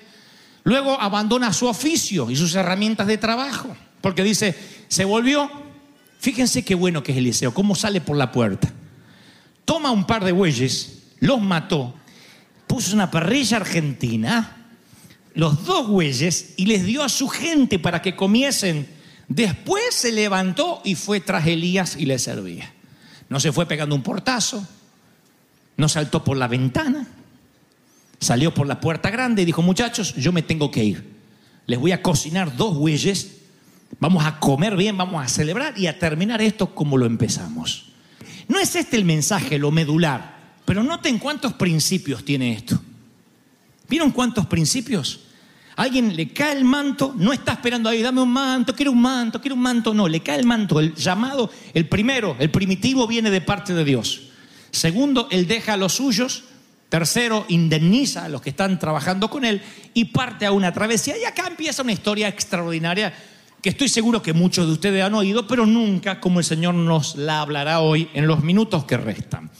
Luego 0.64 1.00
abandona 1.00 1.52
su 1.52 1.66
oficio 1.66 2.30
y 2.30 2.36
sus 2.36 2.54
herramientas 2.54 3.06
de 3.06 3.18
trabajo, 3.18 3.74
porque 4.00 4.22
dice, 4.22 4.56
se 4.88 5.04
volvió, 5.04 5.50
fíjense 6.18 6.64
qué 6.64 6.74
bueno 6.74 7.02
que 7.02 7.12
es 7.12 7.18
Eliseo, 7.18 7.54
cómo 7.54 7.74
sale 7.74 8.00
por 8.00 8.16
la 8.16 8.32
puerta. 8.32 8.72
Toma 9.64 9.90
un 9.90 10.06
par 10.06 10.24
de 10.24 10.32
bueyes, 10.32 11.02
los 11.20 11.40
mató, 11.40 11.94
puso 12.66 12.94
una 12.94 13.10
parrilla 13.10 13.58
argentina, 13.58 14.66
los 15.34 15.64
dos 15.64 15.88
bueyes, 15.88 16.54
y 16.56 16.66
les 16.66 16.84
dio 16.84 17.02
a 17.02 17.08
su 17.08 17.28
gente 17.28 17.78
para 17.78 18.02
que 18.02 18.16
comiesen 18.16 18.98
Después 19.28 19.94
se 19.94 20.10
levantó 20.10 20.80
y 20.84 20.94
fue 20.94 21.20
tras 21.20 21.46
Elías 21.46 21.96
y 21.96 22.06
le 22.06 22.18
servía. 22.18 22.72
No 23.28 23.38
se 23.38 23.52
fue 23.52 23.66
pegando 23.66 23.94
un 23.94 24.02
portazo, 24.02 24.66
no 25.78 25.88
saltó 25.88 26.22
por 26.24 26.36
la 26.36 26.48
ventana, 26.48 27.06
salió 28.20 28.52
por 28.52 28.66
la 28.66 28.80
puerta 28.80 29.10
grande 29.10 29.42
y 29.42 29.44
dijo, 29.44 29.62
muchachos, 29.62 30.14
yo 30.16 30.32
me 30.32 30.42
tengo 30.42 30.70
que 30.70 30.84
ir. 30.84 31.18
Les 31.66 31.78
voy 31.78 31.92
a 31.92 32.02
cocinar 32.02 32.56
dos 32.56 32.76
bueyes, 32.76 33.38
vamos 34.00 34.26
a 34.26 34.40
comer 34.40 34.76
bien, 34.76 34.98
vamos 34.98 35.24
a 35.24 35.28
celebrar 35.28 35.78
y 35.78 35.86
a 35.86 35.98
terminar 35.98 36.42
esto 36.42 36.74
como 36.74 36.98
lo 36.98 37.06
empezamos. 37.06 37.92
No 38.48 38.58
es 38.58 38.74
este 38.74 38.96
el 38.96 39.04
mensaje, 39.04 39.56
lo 39.56 39.70
medular, 39.70 40.36
pero 40.64 40.82
noten 40.82 41.18
cuántos 41.18 41.52
principios 41.52 42.24
tiene 42.24 42.52
esto. 42.52 42.82
¿Vieron 43.88 44.10
cuántos 44.10 44.46
principios? 44.46 45.20
Alguien 45.76 46.16
le 46.16 46.32
cae 46.32 46.56
el 46.56 46.64
manto, 46.64 47.14
no 47.16 47.32
está 47.32 47.52
esperando 47.52 47.88
ahí, 47.88 48.02
dame 48.02 48.20
un 48.20 48.32
manto, 48.32 48.74
quiero 48.74 48.90
un 48.90 49.00
manto, 49.00 49.40
quiero 49.40 49.54
un 49.54 49.62
manto, 49.62 49.94
no, 49.94 50.08
le 50.08 50.20
cae 50.20 50.40
el 50.40 50.46
manto, 50.46 50.80
el 50.80 50.92
llamado, 50.96 51.52
el 51.72 51.88
primero, 51.88 52.34
el 52.40 52.50
primitivo 52.50 53.06
viene 53.06 53.30
de 53.30 53.40
parte 53.40 53.74
de 53.74 53.84
Dios. 53.84 54.27
Segundo, 54.70 55.28
él 55.30 55.46
deja 55.46 55.74
a 55.74 55.76
los 55.76 55.94
suyos. 55.94 56.44
Tercero, 56.88 57.44
indemniza 57.48 58.24
a 58.24 58.28
los 58.28 58.40
que 58.40 58.50
están 58.50 58.78
trabajando 58.78 59.28
con 59.28 59.44
él 59.44 59.60
y 59.92 60.06
parte 60.06 60.46
a 60.46 60.52
una 60.52 60.72
travesía. 60.72 61.18
Y 61.18 61.24
acá 61.24 61.46
empieza 61.46 61.82
una 61.82 61.92
historia 61.92 62.28
extraordinaria 62.28 63.12
que 63.60 63.70
estoy 63.70 63.88
seguro 63.88 64.22
que 64.22 64.32
muchos 64.32 64.66
de 64.66 64.72
ustedes 64.72 65.02
han 65.02 65.14
oído, 65.14 65.46
pero 65.46 65.66
nunca 65.66 66.20
como 66.20 66.38
el 66.38 66.44
Señor 66.44 66.74
nos 66.74 67.16
la 67.16 67.40
hablará 67.40 67.80
hoy 67.80 68.08
en 68.14 68.26
los 68.26 68.42
minutos 68.42 68.84
que 68.84 68.96
restan. 68.96 69.50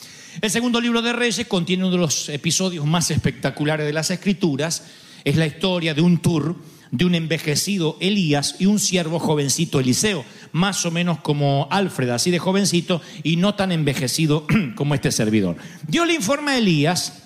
El 0.40 0.50
segundo 0.50 0.80
libro 0.80 1.02
de 1.02 1.12
Reyes 1.12 1.46
contiene 1.48 1.82
uno 1.82 1.92
de 1.92 1.98
los 1.98 2.28
episodios 2.28 2.86
más 2.86 3.10
espectaculares 3.10 3.84
de 3.84 3.92
las 3.92 4.10
Escrituras. 4.10 4.84
Es 5.24 5.36
la 5.36 5.46
historia 5.46 5.94
de 5.94 6.00
un 6.00 6.18
tour 6.18 6.54
de 6.90 7.04
un 7.04 7.14
envejecido 7.14 7.96
Elías 8.00 8.56
y 8.58 8.66
un 8.66 8.78
siervo 8.78 9.18
jovencito 9.18 9.80
Eliseo, 9.80 10.24
más 10.52 10.84
o 10.86 10.90
menos 10.90 11.20
como 11.20 11.68
Alfred, 11.70 12.10
así 12.10 12.30
de 12.30 12.38
jovencito 12.38 13.00
y 13.22 13.36
no 13.36 13.54
tan 13.54 13.72
envejecido 13.72 14.46
como 14.74 14.94
este 14.94 15.12
servidor. 15.12 15.56
Dios 15.86 16.06
le 16.06 16.14
informa 16.14 16.52
a 16.52 16.58
Elías 16.58 17.24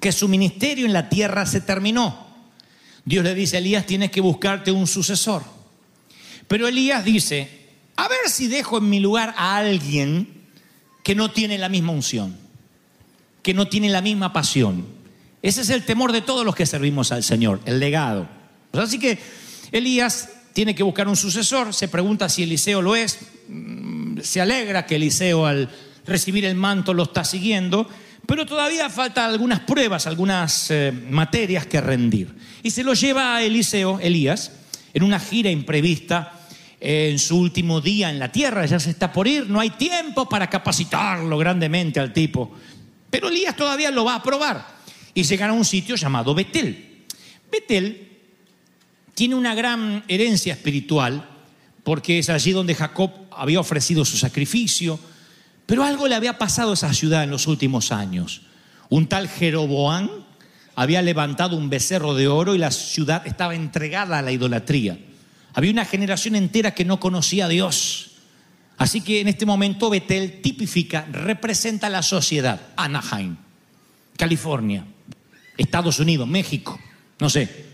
que 0.00 0.12
su 0.12 0.28
ministerio 0.28 0.86
en 0.86 0.92
la 0.92 1.08
tierra 1.08 1.46
se 1.46 1.60
terminó. 1.60 2.26
Dios 3.04 3.24
le 3.24 3.34
dice 3.34 3.56
a 3.56 3.58
Elías, 3.60 3.86
tienes 3.86 4.10
que 4.10 4.20
buscarte 4.20 4.72
un 4.72 4.86
sucesor. 4.86 5.42
Pero 6.48 6.68
Elías 6.68 7.04
dice, 7.04 7.48
a 7.96 8.08
ver 8.08 8.28
si 8.28 8.48
dejo 8.48 8.78
en 8.78 8.90
mi 8.90 9.00
lugar 9.00 9.34
a 9.36 9.56
alguien 9.56 10.28
que 11.02 11.14
no 11.14 11.30
tiene 11.30 11.58
la 11.58 11.68
misma 11.68 11.92
unción, 11.92 12.36
que 13.42 13.54
no 13.54 13.68
tiene 13.68 13.88
la 13.88 14.00
misma 14.00 14.32
pasión. 14.32 14.86
Ese 15.42 15.60
es 15.60 15.70
el 15.70 15.84
temor 15.84 16.12
de 16.12 16.22
todos 16.22 16.44
los 16.44 16.54
que 16.54 16.66
servimos 16.66 17.12
al 17.12 17.22
Señor, 17.22 17.60
el 17.66 17.78
legado. 17.78 18.28
Así 18.78 18.98
que 18.98 19.18
Elías 19.72 20.28
tiene 20.52 20.74
que 20.74 20.82
buscar 20.82 21.08
un 21.08 21.16
sucesor, 21.16 21.74
se 21.74 21.88
pregunta 21.88 22.28
si 22.28 22.44
Eliseo 22.44 22.80
lo 22.80 22.94
es, 22.94 23.18
mm, 23.48 24.20
se 24.20 24.40
alegra 24.40 24.86
que 24.86 24.96
Eliseo 24.96 25.46
al 25.46 25.68
recibir 26.06 26.44
el 26.44 26.54
manto 26.54 26.94
lo 26.94 27.02
está 27.02 27.24
siguiendo, 27.24 27.88
pero 28.26 28.46
todavía 28.46 28.88
faltan 28.88 29.30
algunas 29.30 29.60
pruebas, 29.60 30.06
algunas 30.06 30.70
eh, 30.70 30.92
materias 31.10 31.66
que 31.66 31.80
rendir. 31.80 32.34
Y 32.62 32.70
se 32.70 32.84
lo 32.84 32.94
lleva 32.94 33.36
a 33.36 33.42
Eliseo, 33.42 33.98
Elías, 34.00 34.52
en 34.94 35.02
una 35.02 35.18
gira 35.18 35.50
imprevista 35.50 36.40
eh, 36.80 37.10
en 37.10 37.18
su 37.18 37.38
último 37.38 37.80
día 37.80 38.10
en 38.10 38.18
la 38.18 38.30
tierra, 38.30 38.64
ya 38.64 38.78
se 38.78 38.90
está 38.90 39.12
por 39.12 39.26
ir, 39.26 39.50
no 39.50 39.60
hay 39.60 39.70
tiempo 39.70 40.28
para 40.28 40.48
capacitarlo 40.48 41.36
grandemente 41.36 42.00
al 42.00 42.12
tipo. 42.12 42.52
Pero 43.10 43.28
Elías 43.28 43.56
todavía 43.56 43.90
lo 43.90 44.04
va 44.04 44.16
a 44.16 44.22
probar 44.22 44.66
y 45.12 45.22
llegan 45.22 45.50
a 45.50 45.52
un 45.52 45.64
sitio 45.64 45.96
llamado 45.96 46.34
Betel. 46.34 47.04
Betel 47.50 48.13
tiene 49.14 49.34
una 49.34 49.54
gran 49.54 50.04
herencia 50.08 50.52
espiritual 50.52 51.28
porque 51.84 52.18
es 52.18 52.30
allí 52.30 52.52
donde 52.52 52.74
Jacob 52.74 53.10
había 53.30 53.60
ofrecido 53.60 54.04
su 54.04 54.16
sacrificio, 54.16 54.98
pero 55.66 55.84
algo 55.84 56.08
le 56.08 56.14
había 56.14 56.38
pasado 56.38 56.70
a 56.70 56.74
esa 56.74 56.92
ciudad 56.92 57.24
en 57.24 57.30
los 57.30 57.46
últimos 57.46 57.92
años. 57.92 58.42
Un 58.88 59.06
tal 59.06 59.28
Jeroboán 59.28 60.10
había 60.74 61.02
levantado 61.02 61.56
un 61.56 61.70
becerro 61.70 62.14
de 62.14 62.26
oro 62.26 62.54
y 62.54 62.58
la 62.58 62.70
ciudad 62.70 63.26
estaba 63.26 63.54
entregada 63.54 64.18
a 64.18 64.22
la 64.22 64.32
idolatría. 64.32 64.98
Había 65.54 65.70
una 65.70 65.84
generación 65.84 66.34
entera 66.34 66.74
que 66.74 66.84
no 66.84 66.98
conocía 66.98 67.46
a 67.46 67.48
Dios. 67.48 68.10
Así 68.76 69.02
que 69.02 69.20
en 69.20 69.28
este 69.28 69.46
momento 69.46 69.88
Betel 69.88 70.40
tipifica, 70.42 71.06
representa 71.12 71.88
la 71.88 72.02
sociedad. 72.02 72.60
Anaheim, 72.76 73.36
California, 74.16 74.84
Estados 75.56 76.00
Unidos, 76.00 76.26
México, 76.26 76.80
no 77.20 77.30
sé. 77.30 77.73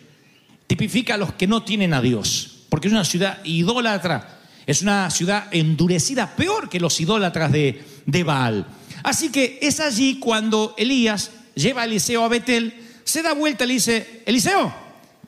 Tipifica 0.71 1.15
a 1.15 1.17
los 1.17 1.33
que 1.33 1.49
no 1.49 1.65
tienen 1.65 1.93
a 1.95 2.01
Dios, 2.01 2.59
porque 2.69 2.87
es 2.87 2.93
una 2.93 3.05
ciudad 3.05 3.45
idólatra, 3.45 4.39
es 4.65 4.83
una 4.83 5.11
ciudad 5.11 5.49
endurecida, 5.51 6.37
peor 6.37 6.69
que 6.69 6.79
los 6.79 7.01
idólatras 7.01 7.51
de, 7.51 7.85
de 8.07 8.23
Baal. 8.23 8.69
Así 9.03 9.33
que 9.33 9.59
es 9.63 9.81
allí 9.81 10.21
cuando 10.21 10.77
Elías 10.79 11.33
lleva 11.57 11.83
a 11.83 11.87
Eliseo 11.87 12.25
a 12.25 12.29
Betel, 12.29 12.73
se 13.03 13.21
da 13.21 13.35
vuelta 13.35 13.65
y 13.65 13.67
le 13.67 13.75
dice, 13.75 14.23
Eliseo, 14.25 14.73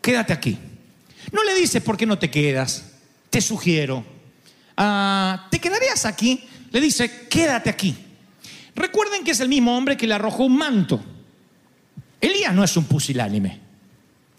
quédate 0.01 0.33
aquí. 0.33 0.57
No 1.33 1.43
le 1.43 1.57
dice, 1.57 1.81
¿por 1.81 1.97
qué 1.97 2.07
no 2.07 2.21
te 2.21 2.31
quedas? 2.31 2.93
Te 3.29 3.41
sugiero. 3.41 4.05
Ah, 4.77 5.49
¿Te 5.51 5.59
quedarías 5.59 6.07
aquí? 6.07 6.45
Le 6.71 6.81
dice, 6.81 7.27
quédate 7.29 7.69
aquí. 7.69 7.97
Recuerden 8.77 9.25
que 9.25 9.33
es 9.33 9.41
el 9.41 9.49
mismo 9.49 9.77
hombre 9.77 9.97
que 9.97 10.07
le 10.07 10.15
arrojó 10.15 10.45
un 10.45 10.57
manto. 10.57 11.03
Elías 12.21 12.55
no 12.55 12.63
es 12.63 12.77
un 12.77 12.85
pusilánime. 12.85 13.72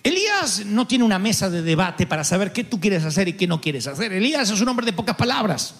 Elías 0.04 0.66
no 0.66 0.86
tiene 0.86 1.06
una 1.06 1.18
mesa 1.18 1.50
de 1.50 1.62
debate 1.62 2.06
para 2.06 2.26
saber 2.26 2.52
qué 2.52 2.66
tú 2.66 2.80
quieres 2.80 3.06
hacer 3.06 3.30
y 3.30 3.34
qué 3.34 3.48
no 3.48 3.62
quieres 3.62 3.88
hacer. 3.88 4.12
Elías 4.12 4.50
es 4.50 4.60
un 4.60 4.68
hombre 4.68 4.86
de 4.86 4.92
pocas 4.92 5.16
palabras. 5.16 5.76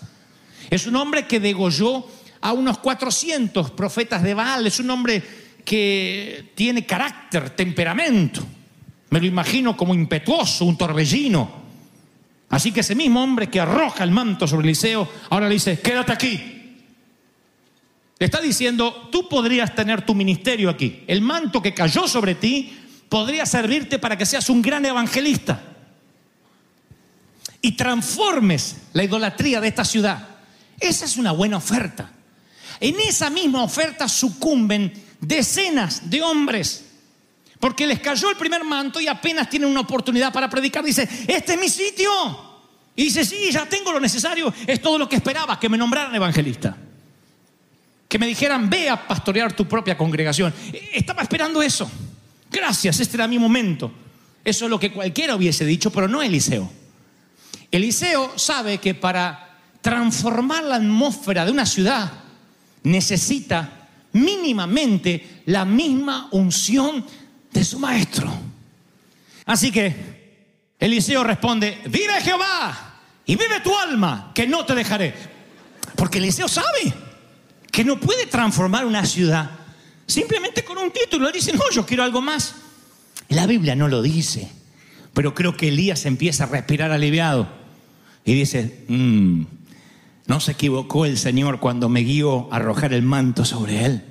Es 0.70 0.88
un 0.88 0.96
hombre 0.96 1.28
que 1.28 1.42
degolló 1.42 2.08
a 2.40 2.54
unos 2.54 2.78
400 2.78 3.72
profetas 3.72 4.24
de 4.24 4.34
Baal. 4.34 4.66
Es 4.66 4.80
un 4.80 4.90
hombre 4.90 5.22
que 5.66 6.52
tiene 6.56 6.86
carácter, 6.86 7.50
temperamento. 7.50 8.42
Me 9.10 9.20
lo 9.20 9.26
imagino 9.26 9.76
como 9.76 9.94
impetuoso, 9.94 10.66
un 10.66 10.78
torbellino. 10.78 11.64
Así 12.50 12.72
que 12.72 12.80
ese 12.80 12.96
mismo 12.96 13.22
hombre 13.22 13.50
que 13.50 13.60
arroja 13.60 14.04
el 14.04 14.12
manto 14.12 14.48
sobre 14.48 14.68
Eliseo, 14.68 15.08
ahora 15.32 15.48
le 15.48 15.56
dice, 15.56 15.80
quédate 15.80 16.14
aquí. 16.14 16.54
Le 18.20 18.26
está 18.26 18.40
diciendo, 18.40 19.10
tú 19.12 19.28
podrías 19.28 19.76
tener 19.76 20.06
tu 20.06 20.16
ministerio 20.16 20.70
aquí. 20.70 21.04
El 21.08 21.22
manto 21.22 21.62
que 21.62 21.74
cayó 21.74 22.08
sobre 22.08 22.36
ti 22.36 22.83
podría 23.14 23.46
servirte 23.46 24.00
para 24.00 24.18
que 24.18 24.26
seas 24.26 24.50
un 24.50 24.60
gran 24.60 24.84
evangelista 24.84 25.62
y 27.62 27.74
transformes 27.74 28.78
la 28.94 29.04
idolatría 29.04 29.62
de 29.62 29.68
esta 29.68 29.86
ciudad. 29.86 30.30
Esa 30.80 31.06
es 31.06 31.18
una 31.18 31.32
buena 31.32 31.58
oferta. 31.58 32.10
En 32.80 33.00
esa 33.02 33.30
misma 33.30 33.62
oferta 33.62 34.08
sucumben 34.10 34.92
decenas 35.22 36.10
de 36.10 36.24
hombres 36.24 36.86
porque 37.60 37.86
les 37.86 38.00
cayó 38.00 38.32
el 38.32 38.36
primer 38.36 38.64
manto 38.64 39.00
y 39.00 39.08
apenas 39.08 39.48
tienen 39.48 39.70
una 39.70 39.82
oportunidad 39.82 40.34
para 40.34 40.50
predicar. 40.50 40.84
Dice, 40.84 41.08
este 41.28 41.54
es 41.54 41.60
mi 41.60 41.70
sitio. 41.70 42.10
Y 42.96 43.04
dice, 43.04 43.24
sí, 43.24 43.52
ya 43.52 43.68
tengo 43.68 43.92
lo 43.92 44.00
necesario. 44.00 44.52
Es 44.66 44.82
todo 44.82 44.98
lo 44.98 45.08
que 45.08 45.18
esperaba, 45.18 45.60
que 45.60 45.70
me 45.70 45.78
nombraran 45.78 46.16
evangelista. 46.16 46.76
Que 48.10 48.18
me 48.18 48.26
dijeran, 48.26 48.72
ve 48.72 48.90
a 48.90 49.08
pastorear 49.08 49.54
tu 49.54 49.68
propia 49.68 49.96
congregación. 49.96 50.52
Estaba 50.92 51.22
esperando 51.22 51.62
eso. 51.62 51.88
Gracias, 52.54 53.00
este 53.00 53.18
era 53.18 53.28
mi 53.28 53.40
momento. 53.40 53.92
Eso 54.46 54.66
es 54.66 54.72
lo 54.72 54.80
que 54.80 54.94
cualquiera 54.94 55.36
hubiese 55.36 55.66
dicho, 55.66 55.92
pero 55.92 56.08
no 56.08 56.22
Eliseo. 56.22 56.72
Eliseo 57.72 58.38
sabe 58.38 58.78
que 58.78 58.94
para 58.94 59.58
transformar 59.82 60.64
la 60.64 60.76
atmósfera 60.76 61.46
de 61.46 61.52
una 61.52 61.66
ciudad 61.66 62.12
necesita 62.84 63.88
mínimamente 64.12 65.42
la 65.48 65.66
misma 65.66 66.28
unción 66.32 67.04
de 67.52 67.66
su 67.66 67.80
maestro. 67.80 68.32
Así 69.46 69.72
que 69.72 70.76
Eliseo 70.80 71.24
responde, 71.24 71.80
vive 71.86 72.22
Jehová 72.22 73.00
y 73.26 73.36
vive 73.36 73.62
tu 73.62 73.76
alma, 73.76 74.32
que 74.36 74.46
no 74.46 74.64
te 74.64 74.76
dejaré. 74.76 75.16
Porque 75.96 76.20
Eliseo 76.20 76.48
sabe 76.48 76.94
que 77.72 77.84
no 77.84 78.00
puede 78.00 78.28
transformar 78.28 78.86
una 78.86 79.06
ciudad 79.06 79.63
simplemente 80.06 80.64
con 80.64 80.78
un 80.78 80.92
título. 80.92 81.28
Él 81.28 81.34
dice, 81.34 81.54
no, 81.54 81.64
yo 81.72 81.86
quiero 81.86 82.04
algo 82.04 82.22
más. 82.22 82.56
La 83.30 83.48
Biblia 83.48 83.76
no 83.76 83.88
lo 83.88 84.02
dice, 84.02 84.50
pero 85.14 85.34
creo 85.34 85.56
que 85.56 85.70
Elías 85.70 86.06
empieza 86.06 86.44
a 86.44 86.48
respirar 86.48 86.92
aliviado 86.92 87.48
y 88.26 88.34
dice, 88.34 88.86
"Mm, 88.88 89.44
no 90.28 90.40
se 90.40 90.54
equivocó 90.54 91.06
el 91.06 91.18
Señor 91.18 91.60
cuando 91.60 91.90
me 91.90 92.02
guió 92.02 92.52
a 92.52 92.58
arrojar 92.58 92.94
el 92.94 93.02
manto 93.02 93.44
sobre 93.44 93.86
él. 93.86 94.04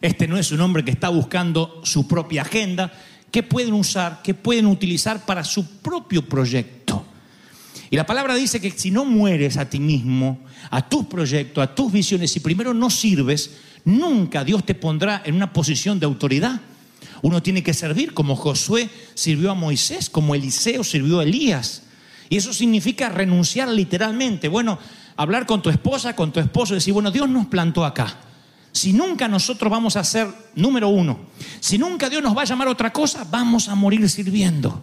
Este 0.00 0.28
no 0.28 0.38
es 0.38 0.52
un 0.52 0.60
hombre 0.60 0.84
que 0.84 0.90
está 0.90 1.08
buscando 1.08 1.80
su 1.84 2.06
propia 2.06 2.42
agenda, 2.42 2.92
que 3.30 3.42
pueden 3.42 3.74
usar, 3.74 4.22
que 4.22 4.34
pueden 4.34 4.66
utilizar 4.66 5.26
para 5.26 5.44
su 5.44 5.78
propio 5.80 6.26
proyecto. 6.26 7.04
Y 7.90 7.96
la 7.96 8.06
palabra 8.06 8.34
dice 8.34 8.60
que 8.60 8.70
si 8.70 8.90
no 8.90 9.04
mueres 9.04 9.56
a 9.56 9.68
ti 9.68 9.78
mismo, 9.78 10.40
a 10.70 10.88
tus 10.88 11.06
proyectos, 11.06 11.62
a 11.62 11.74
tus 11.74 11.92
visiones, 11.92 12.30
si 12.30 12.40
primero 12.40 12.74
no 12.74 12.90
sirves, 12.90 13.58
nunca 13.86 14.44
Dios 14.44 14.66
te 14.66 14.74
pondrá 14.74 15.22
en 15.24 15.34
una 15.34 15.54
posición 15.54 15.98
de 15.98 16.04
autoridad. 16.04 16.60
Uno 17.22 17.42
tiene 17.42 17.62
que 17.62 17.72
servir 17.72 18.12
como 18.12 18.36
Josué 18.36 18.90
sirvió 19.14 19.50
a 19.50 19.54
Moisés, 19.54 20.10
como 20.10 20.34
Eliseo 20.34 20.84
sirvió 20.84 21.20
a 21.20 21.22
Elías. 21.22 21.84
Y 22.28 22.36
eso 22.36 22.52
significa 22.52 23.08
renunciar 23.08 23.68
literalmente. 23.68 24.48
Bueno, 24.48 24.78
hablar 25.16 25.46
con 25.46 25.62
tu 25.62 25.70
esposa, 25.70 26.14
con 26.14 26.32
tu 26.32 26.40
esposo 26.40 26.74
y 26.74 26.76
decir, 26.76 26.92
bueno, 26.92 27.10
Dios 27.10 27.28
nos 27.28 27.46
plantó 27.46 27.84
acá. 27.84 28.18
Si 28.72 28.92
nunca 28.92 29.26
nosotros 29.26 29.70
vamos 29.70 29.96
a 29.96 30.04
ser 30.04 30.28
número 30.54 30.88
uno, 30.88 31.18
si 31.60 31.78
nunca 31.78 32.10
Dios 32.10 32.22
nos 32.22 32.36
va 32.36 32.42
a 32.42 32.44
llamar 32.44 32.68
a 32.68 32.72
otra 32.72 32.92
cosa, 32.92 33.26
vamos 33.30 33.68
a 33.68 33.74
morir 33.74 34.06
sirviendo. 34.10 34.82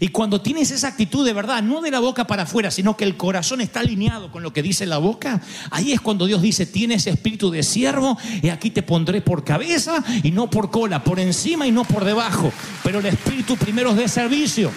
Y 0.00 0.08
cuando 0.08 0.40
tienes 0.40 0.70
esa 0.70 0.88
actitud 0.88 1.24
de 1.24 1.32
verdad, 1.32 1.62
no 1.62 1.80
de 1.80 1.90
la 1.90 2.00
boca 2.00 2.26
para 2.26 2.44
afuera, 2.44 2.70
sino 2.70 2.96
que 2.96 3.04
el 3.04 3.16
corazón 3.16 3.60
está 3.60 3.80
alineado 3.80 4.30
con 4.30 4.42
lo 4.42 4.52
que 4.52 4.62
dice 4.62 4.86
la 4.86 4.98
boca, 4.98 5.40
ahí 5.70 5.92
es 5.92 6.00
cuando 6.00 6.26
Dios 6.26 6.42
dice, 6.42 6.66
tienes 6.66 7.06
espíritu 7.06 7.50
de 7.50 7.62
siervo 7.62 8.18
y 8.42 8.48
aquí 8.48 8.70
te 8.70 8.82
pondré 8.82 9.20
por 9.20 9.44
cabeza 9.44 10.02
y 10.22 10.30
no 10.30 10.48
por 10.50 10.70
cola, 10.70 11.02
por 11.02 11.20
encima 11.20 11.66
y 11.66 11.72
no 11.72 11.84
por 11.84 12.04
debajo. 12.04 12.52
Pero 12.82 13.00
el 13.00 13.06
espíritu 13.06 13.56
primero 13.56 13.90
es 13.90 13.96
de 13.96 14.08
servicio. 14.08 14.70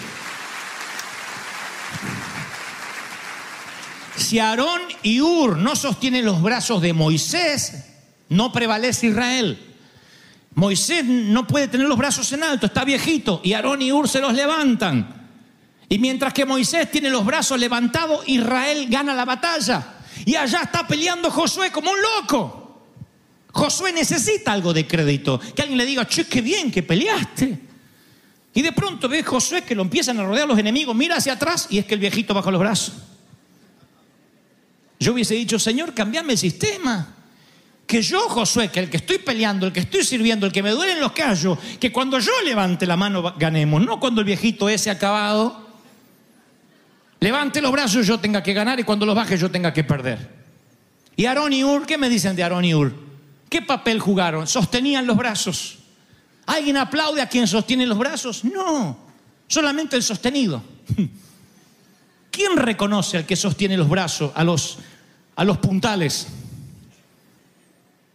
Si 4.16 4.38
Aarón 4.38 4.82
y 5.02 5.22
Ur 5.22 5.58
no 5.58 5.76
sostienen 5.76 6.26
los 6.26 6.42
brazos 6.42 6.82
de 6.82 6.94
Moisés, 6.94 7.86
no 8.28 8.52
prevalece 8.52 9.08
Israel. 9.08 9.69
Moisés 10.56 11.06
no 11.06 11.48
puede 11.48 11.68
tener 11.68 11.88
los 11.88 11.98
brazos 11.98 12.32
en 12.34 12.44
alto, 12.44 12.66
está 12.66 12.84
viejito, 12.84 13.42
y 13.44 13.54
Aarón 13.54 13.82
y 13.82 13.92
Ur 13.92 14.10
se 14.10 14.20
los 14.20 14.34
levantan. 14.34 15.20
Y 15.88 15.98
mientras 15.98 16.34
que 16.34 16.46
Moisés 16.46 16.92
tiene 16.92 17.10
los 17.10 17.26
brazos 17.26 17.60
levantados, 17.60 18.28
Israel 18.28 18.88
gana 18.90 19.14
la 19.16 19.26
batalla. 19.26 19.96
Y 20.26 20.36
allá 20.36 20.62
está 20.62 20.88
peleando 20.88 21.32
Josué 21.32 21.72
como 21.72 21.92
un 21.92 21.98
loco. 22.00 22.86
Josué 23.52 23.92
necesita 23.92 24.54
algo 24.54 24.72
de 24.72 24.86
crédito. 24.86 25.40
Que 25.40 25.64
alguien 25.64 25.78
le 25.78 25.86
diga, 25.86 26.06
che, 26.08 26.28
qué 26.28 26.42
bien 26.42 26.72
que 26.72 26.84
peleaste. 26.84 27.60
Y 28.54 28.62
de 28.62 28.72
pronto 28.72 29.10
ve 29.10 29.24
Josué 29.24 29.64
que 29.64 29.74
lo 29.74 29.82
empiezan 29.82 30.20
a 30.20 30.24
rodear 30.24 30.48
los 30.48 30.60
enemigos, 30.60 30.96
mira 30.96 31.18
hacia 31.18 31.34
atrás 31.34 31.68
y 31.70 31.78
es 31.78 31.86
que 31.86 31.94
el 31.94 32.00
viejito 32.00 32.34
baja 32.34 32.52
los 32.52 32.60
brazos. 32.60 32.94
Yo 35.00 35.14
hubiese 35.14 35.34
dicho, 35.36 35.58
Señor, 35.58 35.94
cambiame 35.94 36.34
el 36.34 36.40
sistema. 36.40 37.16
Que 37.90 38.04
yo, 38.04 38.30
Josué, 38.30 38.70
que 38.70 38.82
el 38.82 38.88
que 38.88 38.98
estoy 38.98 39.18
peleando, 39.18 39.66
el 39.66 39.74
que 39.74 39.80
estoy 39.80 40.04
sirviendo, 40.04 40.46
el 40.46 40.52
que 40.52 40.62
me 40.62 40.70
duelen 40.70 41.00
los 41.00 41.12
callos, 41.12 41.58
que 41.80 41.92
cuando 41.92 42.20
yo 42.20 42.32
levante 42.46 42.86
la 42.86 42.96
mano 42.96 43.34
ganemos, 43.36 43.84
no 43.84 44.00
cuando 44.00 44.22
el 44.22 44.26
viejito 44.26 44.70
ese 44.70 44.92
acabado 44.92 45.68
levante 47.20 47.64
los 47.64 47.72
brazos 47.72 48.06
yo 48.06 48.20
tenga 48.20 48.44
que 48.44 48.54
ganar 48.54 48.80
y 48.80 48.84
cuando 48.84 49.08
los 49.08 49.16
baje 49.16 49.40
yo 49.40 49.50
tenga 49.50 49.74
que 49.74 49.84
perder. 49.84 50.30
Y 51.16 51.26
Aarón 51.26 51.52
y 51.52 51.64
Ur, 51.64 51.88
¿qué 51.88 51.98
me 51.98 52.10
dicen 52.10 52.36
de 52.36 52.44
Aarón 52.44 52.64
y 52.64 52.76
Ur? 52.76 52.94
¿Qué 53.50 53.64
papel 53.64 54.00
jugaron? 54.00 54.46
Sostenían 54.46 55.08
los 55.08 55.18
brazos. 55.18 55.80
¿Alguien 56.46 56.78
aplaude 56.78 57.24
a 57.24 57.28
quien 57.28 57.48
sostiene 57.48 57.88
los 57.88 57.98
brazos? 57.98 58.46
No, 58.46 59.00
solamente 59.48 59.96
el 59.96 60.04
sostenido. 60.04 60.62
¿Quién 62.30 62.56
reconoce 62.56 63.18
al 63.18 63.26
que 63.26 63.36
sostiene 63.36 63.76
los 63.78 63.90
brazos, 63.90 64.32
a 64.36 64.44
los, 64.44 64.78
a 65.36 65.44
los 65.44 65.58
puntales, 65.58 66.28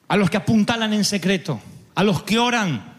a 0.09 0.17
los 0.17 0.31
que 0.31 0.37
apuntalan 0.37 0.93
en 0.93 1.05
secreto, 1.05 1.61
a 1.95 2.03
los 2.05 2.23
que 2.23 2.39
oran? 2.39 2.95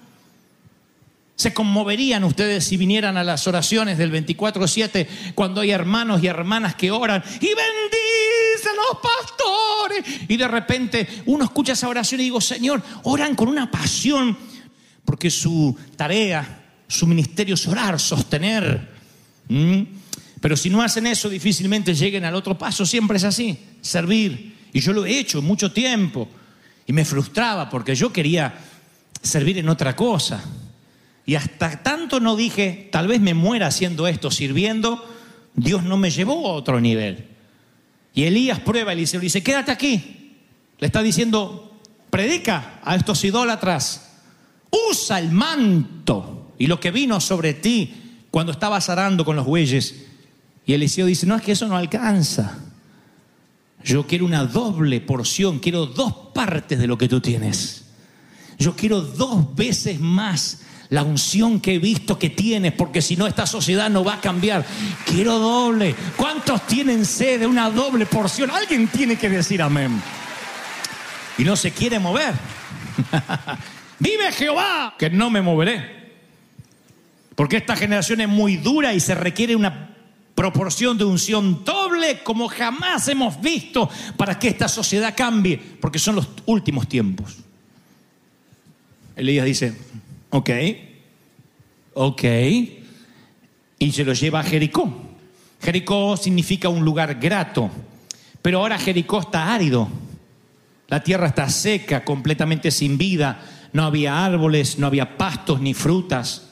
Se 1.35 1.53
conmoverían 1.53 2.23
ustedes 2.23 2.63
si 2.63 2.77
vinieran 2.77 3.17
a 3.17 3.23
las 3.23 3.45
oraciones 3.47 3.97
del 3.97 4.11
24-7 4.11 5.07
cuando 5.35 5.61
hay 5.61 5.71
hermanos 5.71 6.23
y 6.23 6.27
hermanas 6.27 6.75
que 6.75 6.91
oran 6.91 7.23
y 7.41 7.47
bendicen 7.47 8.71
los 8.77 8.99
pastores. 9.01 10.29
Y 10.29 10.37
de 10.37 10.47
repente 10.47 11.07
uno 11.25 11.43
escucha 11.43 11.73
esa 11.73 11.89
oración 11.89 12.21
y 12.21 12.25
digo, 12.25 12.39
Señor, 12.39 12.81
oran 13.03 13.35
con 13.35 13.49
una 13.49 13.69
pasión 13.69 14.37
porque 15.03 15.29
su 15.29 15.77
tarea, 15.95 16.63
su 16.87 17.05
ministerio 17.05 17.55
es 17.55 17.67
orar, 17.67 17.99
sostener. 17.99 18.95
¿Mm? 19.47 19.83
Pero 20.41 20.55
si 20.55 20.69
no 20.69 20.81
hacen 20.81 21.07
eso, 21.07 21.29
difícilmente 21.29 21.93
lleguen 21.93 22.25
al 22.25 22.35
otro 22.35 22.57
paso. 22.57 22.85
Siempre 22.85 23.17
es 23.17 23.23
así, 23.23 23.57
servir. 23.81 24.55
Y 24.73 24.79
yo 24.79 24.93
lo 24.93 25.05
he 25.05 25.19
hecho 25.19 25.41
mucho 25.41 25.71
tiempo. 25.71 26.27
Y 26.87 26.93
me 26.93 27.05
frustraba 27.05 27.69
porque 27.69 27.95
yo 27.95 28.13
quería 28.13 28.53
servir 29.21 29.57
en 29.57 29.69
otra 29.69 29.95
cosa. 29.95 30.43
Y 31.25 31.35
hasta 31.35 31.81
tanto 31.81 32.19
no 32.19 32.35
dije, 32.35 32.89
tal 32.91 33.07
vez 33.07 33.19
me 33.19 33.33
muera 33.33 33.67
haciendo 33.67 34.07
esto, 34.07 34.29
sirviendo, 34.29 35.03
Dios 35.55 35.83
no 35.83 35.97
me 35.97 36.11
llevó 36.11 36.47
a 36.47 36.53
otro 36.53 36.79
nivel. 36.79 37.27
Y 38.13 38.23
Elías 38.23 38.59
prueba, 38.59 38.93
Eliseo 38.93 39.19
le 39.19 39.25
dice, 39.25 39.43
quédate 39.43 39.71
aquí. 39.71 40.33
Le 40.77 40.87
está 40.87 41.01
diciendo, 41.01 41.79
predica 42.09 42.79
a 42.83 42.95
estos 42.95 43.23
idólatras, 43.23 44.19
usa 44.89 45.19
el 45.19 45.31
manto 45.31 46.53
y 46.57 46.67
lo 46.67 46.79
que 46.79 46.91
vino 46.91 47.19
sobre 47.19 47.53
ti 47.53 47.93
cuando 48.29 48.51
estabas 48.51 48.89
arando 48.89 49.25
con 49.25 49.35
los 49.35 49.45
bueyes. 49.45 50.05
Y 50.65 50.73
Eliseo 50.73 51.05
dice, 51.05 51.25
no, 51.25 51.35
es 51.35 51.41
que 51.41 51.53
eso 51.53 51.67
no 51.67 51.75
alcanza. 51.75 52.64
Yo 53.85 54.07
quiero 54.07 54.25
una 54.25 54.45
doble 54.45 54.99
porción, 54.99 55.59
quiero 55.59 55.85
dos 55.85 56.11
partes 56.33 56.79
de 56.79 56.87
lo 56.87 56.97
que 56.97 57.07
tú 57.07 57.21
tienes. 57.21 57.85
Yo 58.57 58.75
quiero 58.75 58.99
dos 58.99 59.55
veces 59.55 59.99
más 59.99 60.63
la 60.89 61.03
unción 61.03 61.59
que 61.59 61.75
he 61.75 61.79
visto 61.79 62.17
que 62.17 62.31
tienes, 62.31 62.73
porque 62.73 63.01
si 63.01 63.15
no 63.15 63.27
esta 63.27 63.45
sociedad 63.45 63.91
no 63.91 64.03
va 64.03 64.15
a 64.15 64.21
cambiar. 64.21 64.65
Quiero 65.05 65.37
doble. 65.37 65.95
¿Cuántos 66.17 66.65
tienen 66.65 67.05
sed 67.05 67.41
de 67.41 67.47
una 67.47 67.69
doble 67.69 68.07
porción? 68.07 68.49
Alguien 68.49 68.87
tiene 68.87 69.17
que 69.17 69.29
decir 69.29 69.61
amén. 69.61 70.01
Y 71.37 71.43
no 71.43 71.55
se 71.55 71.69
quiere 71.69 71.99
mover. 71.99 72.33
Vive 73.99 74.31
Jehová, 74.31 74.95
que 74.97 75.11
no 75.11 75.29
me 75.29 75.43
moveré. 75.43 76.15
Porque 77.35 77.57
esta 77.57 77.75
generación 77.75 78.21
es 78.21 78.29
muy 78.29 78.57
dura 78.57 78.95
y 78.95 78.99
se 78.99 79.13
requiere 79.13 79.55
una 79.55 79.84
proporción 80.35 80.97
de 80.97 81.05
unción 81.05 81.63
doble 81.63 82.21
como 82.21 82.49
jamás 82.49 83.07
hemos 83.07 83.39
visto 83.39 83.89
para 84.17 84.37
que 84.37 84.49
esta 84.49 84.67
sociedad 84.67 85.15
cambie, 85.15 85.57
porque 85.57 85.97
son 85.97 86.17
los 86.17 86.27
últimos 86.45 86.87
tiempos. 86.87 87.37
Elías 89.15 89.45
dice, 89.45 89.73
ok, 90.29 90.49
ok, 91.93 92.23
y 93.79 93.91
se 93.91 94.03
lo 94.03 94.13
lleva 94.13 94.41
a 94.41 94.43
Jericó. 94.43 94.93
Jericó 95.61 96.17
significa 96.17 96.67
un 96.67 96.83
lugar 96.83 97.15
grato, 97.15 97.71
pero 98.41 98.59
ahora 98.59 98.77
Jericó 98.77 99.21
está 99.21 99.53
árido, 99.53 99.87
la 100.89 101.01
tierra 101.01 101.27
está 101.27 101.49
seca, 101.49 102.03
completamente 102.03 102.71
sin 102.71 102.97
vida, 102.97 103.41
no 103.73 103.83
había 103.83 104.23
árboles, 104.23 104.77
no 104.77 104.87
había 104.87 105.17
pastos 105.17 105.61
ni 105.61 105.73
frutas. 105.73 106.44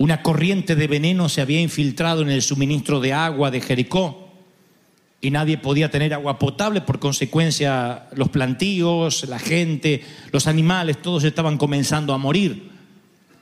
Una 0.00 0.22
corriente 0.22 0.76
de 0.76 0.86
veneno 0.86 1.28
se 1.28 1.42
había 1.42 1.60
infiltrado 1.60 2.22
en 2.22 2.30
el 2.30 2.40
suministro 2.40 3.00
de 3.00 3.12
agua 3.12 3.50
de 3.50 3.60
Jericó 3.60 4.32
y 5.20 5.30
nadie 5.30 5.58
podía 5.58 5.90
tener 5.90 6.14
agua 6.14 6.38
potable, 6.38 6.80
por 6.80 6.98
consecuencia 6.98 8.08
los 8.16 8.30
plantíos, 8.30 9.28
la 9.28 9.38
gente, 9.38 10.02
los 10.32 10.46
animales, 10.46 11.02
todos 11.02 11.22
estaban 11.24 11.58
comenzando 11.58 12.14
a 12.14 12.18
morir. 12.18 12.70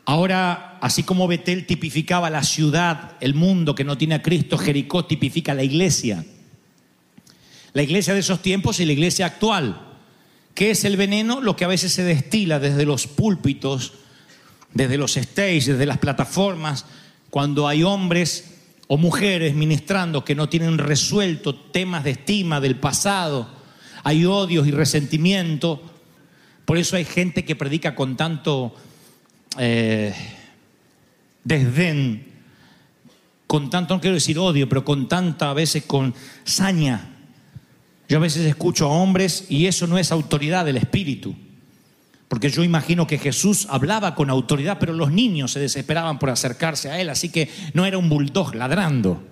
Ahora, 0.05 0.81
así 0.83 1.05
como 1.05 1.29
Betel 1.29 1.64
tipificaba 1.64 2.29
la 2.29 2.42
ciudad, 2.42 3.12
el 3.21 3.35
mundo 3.35 3.77
que 3.77 3.85
no 3.85 3.97
tiene 3.97 4.16
a 4.16 4.23
Cristo, 4.23 4.59
Jericó 4.59 5.05
tipifica 5.05 5.55
la 5.55 5.62
iglesia. 5.62 6.25
La 7.73 7.85
iglesia 7.85 8.14
de 8.14 8.21
esos 8.21 8.42
tiempos 8.42 8.81
y 8.81 8.85
la 8.85 8.94
iglesia 8.94 9.27
actual. 9.27 9.81
¿Qué 10.55 10.73
es 10.73 10.85
el 10.85 10.97
veneno? 10.97 11.40
Lo 11.40 11.55
que 11.55 11.64
a 11.64 11.68
veces 11.68 11.92
se 11.92 12.03
destila 12.03 12.59
desde 12.59 12.85
los 12.85 13.07
púlpitos, 13.07 13.92
desde 14.78 14.96
los 14.96 15.14
stages, 15.14 15.66
desde 15.66 15.86
las 15.86 15.98
plataformas, 15.98 16.84
cuando 17.30 17.66
hay 17.66 17.82
hombres 17.82 18.54
o 18.86 18.96
mujeres 18.96 19.54
ministrando 19.54 20.24
que 20.24 20.36
no 20.36 20.48
tienen 20.48 20.78
resuelto 20.78 21.52
temas 21.52 22.04
de 22.04 22.12
estima 22.12 22.60
del 22.60 22.76
pasado, 22.76 23.48
hay 24.04 24.24
odios 24.24 24.68
y 24.68 24.70
resentimiento. 24.70 25.82
Por 26.64 26.78
eso 26.78 26.94
hay 26.94 27.04
gente 27.04 27.44
que 27.44 27.56
predica 27.56 27.96
con 27.96 28.16
tanto 28.16 28.72
eh, 29.58 30.14
desdén, 31.42 32.28
con 33.48 33.70
tanto, 33.70 33.94
no 33.94 34.00
quiero 34.00 34.14
decir 34.14 34.38
odio, 34.38 34.68
pero 34.68 34.84
con 34.84 35.08
tanta 35.08 35.50
a 35.50 35.54
veces 35.54 35.82
con 35.86 36.14
saña. 36.44 37.16
Yo 38.08 38.18
a 38.18 38.20
veces 38.20 38.46
escucho 38.46 38.86
a 38.86 38.90
hombres 38.90 39.46
y 39.48 39.66
eso 39.66 39.88
no 39.88 39.98
es 39.98 40.12
autoridad 40.12 40.64
del 40.64 40.76
Espíritu. 40.76 41.34
Porque 42.28 42.50
yo 42.50 42.62
imagino 42.62 43.06
que 43.06 43.18
Jesús 43.18 43.66
hablaba 43.70 44.14
con 44.14 44.28
autoridad, 44.28 44.78
pero 44.78 44.92
los 44.92 45.10
niños 45.10 45.52
se 45.52 45.60
desesperaban 45.60 46.18
por 46.18 46.28
acercarse 46.28 46.90
a 46.90 47.00
él, 47.00 47.08
así 47.08 47.30
que 47.30 47.50
no 47.72 47.86
era 47.86 47.96
un 47.96 48.10
bulldog 48.10 48.54
ladrando. 48.54 49.22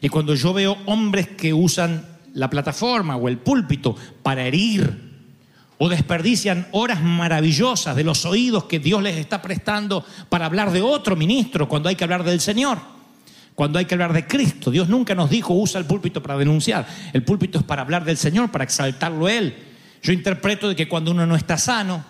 Y 0.00 0.08
cuando 0.08 0.34
yo 0.34 0.52
veo 0.54 0.76
hombres 0.86 1.28
que 1.28 1.52
usan 1.52 2.06
la 2.32 2.48
plataforma 2.48 3.16
o 3.16 3.28
el 3.28 3.38
púlpito 3.38 3.96
para 4.22 4.46
herir 4.46 5.10
o 5.78 5.88
desperdician 5.88 6.68
horas 6.72 7.02
maravillosas 7.02 7.96
de 7.96 8.04
los 8.04 8.24
oídos 8.24 8.64
que 8.64 8.78
Dios 8.78 9.02
les 9.02 9.16
está 9.16 9.42
prestando 9.42 10.04
para 10.28 10.46
hablar 10.46 10.70
de 10.70 10.82
otro 10.82 11.16
ministro 11.16 11.68
cuando 11.68 11.88
hay 11.88 11.96
que 11.96 12.04
hablar 12.04 12.22
del 12.22 12.40
Señor, 12.40 12.78
cuando 13.54 13.78
hay 13.78 13.86
que 13.86 13.94
hablar 13.94 14.12
de 14.12 14.26
Cristo. 14.26 14.70
Dios 14.70 14.88
nunca 14.88 15.14
nos 15.14 15.28
dijo 15.28 15.54
usa 15.54 15.80
el 15.80 15.86
púlpito 15.86 16.22
para 16.22 16.38
denunciar. 16.38 16.86
El 17.12 17.24
púlpito 17.24 17.58
es 17.58 17.64
para 17.64 17.82
hablar 17.82 18.04
del 18.04 18.16
Señor, 18.16 18.50
para 18.50 18.64
exaltarlo 18.64 19.26
a 19.26 19.32
Él. 19.32 19.69
Yo 20.02 20.12
interpreto 20.12 20.68
de 20.68 20.76
que 20.76 20.88
cuando 20.88 21.10
uno 21.10 21.26
no 21.26 21.36
está 21.36 21.58
sano, 21.58 22.04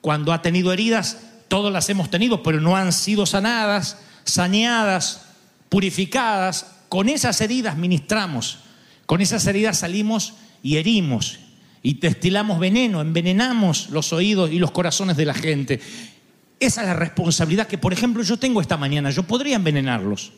cuando 0.00 0.32
ha 0.32 0.42
tenido 0.42 0.72
heridas, 0.72 1.18
todas 1.48 1.72
las 1.72 1.88
hemos 1.88 2.10
tenido, 2.10 2.42
pero 2.42 2.60
no 2.60 2.76
han 2.76 2.92
sido 2.92 3.26
sanadas, 3.26 3.98
saneadas, 4.24 5.26
purificadas, 5.68 6.66
con 6.88 7.08
esas 7.08 7.40
heridas 7.40 7.76
ministramos, 7.78 8.58
con 9.06 9.20
esas 9.20 9.46
heridas 9.46 9.78
salimos 9.78 10.34
y 10.62 10.76
herimos 10.76 11.38
y 11.82 11.94
destilamos 11.94 12.58
veneno, 12.58 13.00
envenenamos 13.00 13.90
los 13.90 14.12
oídos 14.12 14.50
y 14.52 14.58
los 14.58 14.70
corazones 14.70 15.16
de 15.16 15.24
la 15.24 15.34
gente. 15.34 15.80
Esa 16.60 16.82
es 16.82 16.86
la 16.86 16.94
responsabilidad 16.94 17.66
que, 17.66 17.78
por 17.78 17.92
ejemplo, 17.92 18.22
yo 18.22 18.36
tengo 18.36 18.60
esta 18.60 18.76
mañana. 18.76 19.10
Yo 19.10 19.24
podría 19.24 19.56
envenenarlos. 19.56 20.32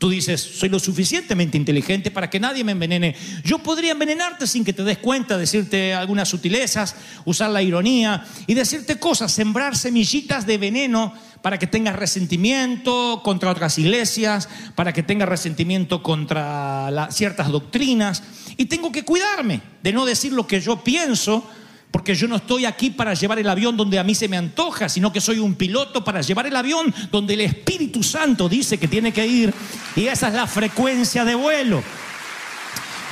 Tú 0.00 0.08
dices, 0.08 0.40
soy 0.40 0.70
lo 0.70 0.78
suficientemente 0.78 1.58
inteligente 1.58 2.10
para 2.10 2.30
que 2.30 2.40
nadie 2.40 2.64
me 2.64 2.72
envenene. 2.72 3.14
Yo 3.44 3.58
podría 3.58 3.92
envenenarte 3.92 4.46
sin 4.46 4.64
que 4.64 4.72
te 4.72 4.82
des 4.82 4.96
cuenta, 4.96 5.36
decirte 5.36 5.92
algunas 5.92 6.26
sutilezas, 6.26 6.96
usar 7.26 7.50
la 7.50 7.60
ironía 7.62 8.24
y 8.46 8.54
decirte 8.54 8.98
cosas, 8.98 9.30
sembrar 9.30 9.76
semillitas 9.76 10.46
de 10.46 10.56
veneno 10.56 11.12
para 11.42 11.58
que 11.58 11.66
tengas 11.66 11.96
resentimiento 11.96 13.20
contra 13.22 13.50
otras 13.50 13.78
iglesias, 13.78 14.48
para 14.74 14.94
que 14.94 15.02
tengas 15.02 15.28
resentimiento 15.28 16.02
contra 16.02 16.90
la- 16.90 17.10
ciertas 17.10 17.48
doctrinas. 17.50 18.22
Y 18.56 18.64
tengo 18.64 18.92
que 18.92 19.04
cuidarme 19.04 19.60
de 19.82 19.92
no 19.92 20.06
decir 20.06 20.32
lo 20.32 20.46
que 20.46 20.62
yo 20.62 20.82
pienso, 20.82 21.46
porque 21.90 22.14
yo 22.14 22.28
no 22.28 22.36
estoy 22.36 22.66
aquí 22.66 22.90
para 22.90 23.14
llevar 23.14 23.38
el 23.38 23.48
avión 23.48 23.76
donde 23.76 23.98
a 23.98 24.04
mí 24.04 24.14
se 24.14 24.28
me 24.28 24.36
antoja, 24.36 24.88
sino 24.88 25.12
que 25.12 25.20
soy 25.20 25.38
un 25.38 25.54
piloto 25.54 26.04
para 26.04 26.20
llevar 26.20 26.46
el 26.46 26.54
avión 26.54 26.94
donde 27.10 27.34
el 27.34 27.40
Espíritu 27.40 28.02
Santo 28.02 28.48
dice 28.48 28.78
que 28.78 28.86
tiene 28.86 29.12
que 29.12 29.26
ir. 29.26 29.52
Y 29.96 30.06
esa 30.06 30.28
es 30.28 30.34
la 30.34 30.46
frecuencia 30.46 31.24
de 31.24 31.34
vuelo. 31.34 31.82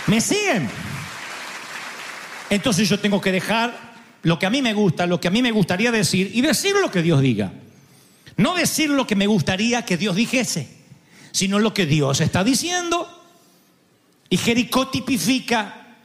¿Me 0.06 0.20
siguen? 0.20 0.68
Entonces 2.50 2.88
yo 2.88 3.00
tengo 3.00 3.20
que 3.20 3.32
dejar 3.32 3.88
lo 4.22 4.38
que 4.38 4.46
a 4.46 4.50
mí 4.50 4.62
me 4.62 4.74
gusta, 4.74 5.06
lo 5.06 5.20
que 5.20 5.28
a 5.28 5.30
mí 5.30 5.42
me 5.42 5.50
gustaría 5.50 5.90
decir 5.90 6.30
y 6.32 6.40
decir 6.40 6.74
lo 6.80 6.90
que 6.90 7.02
Dios 7.02 7.20
diga. 7.20 7.52
No 8.36 8.54
decir 8.54 8.90
lo 8.90 9.06
que 9.06 9.16
me 9.16 9.26
gustaría 9.26 9.84
que 9.84 9.96
Dios 9.96 10.14
dijese, 10.14 10.68
sino 11.32 11.58
lo 11.58 11.74
que 11.74 11.86
Dios 11.86 12.20
está 12.20 12.44
diciendo. 12.44 13.08
Y 14.30 14.36
Jericó 14.36 14.88
tipifica 14.88 15.96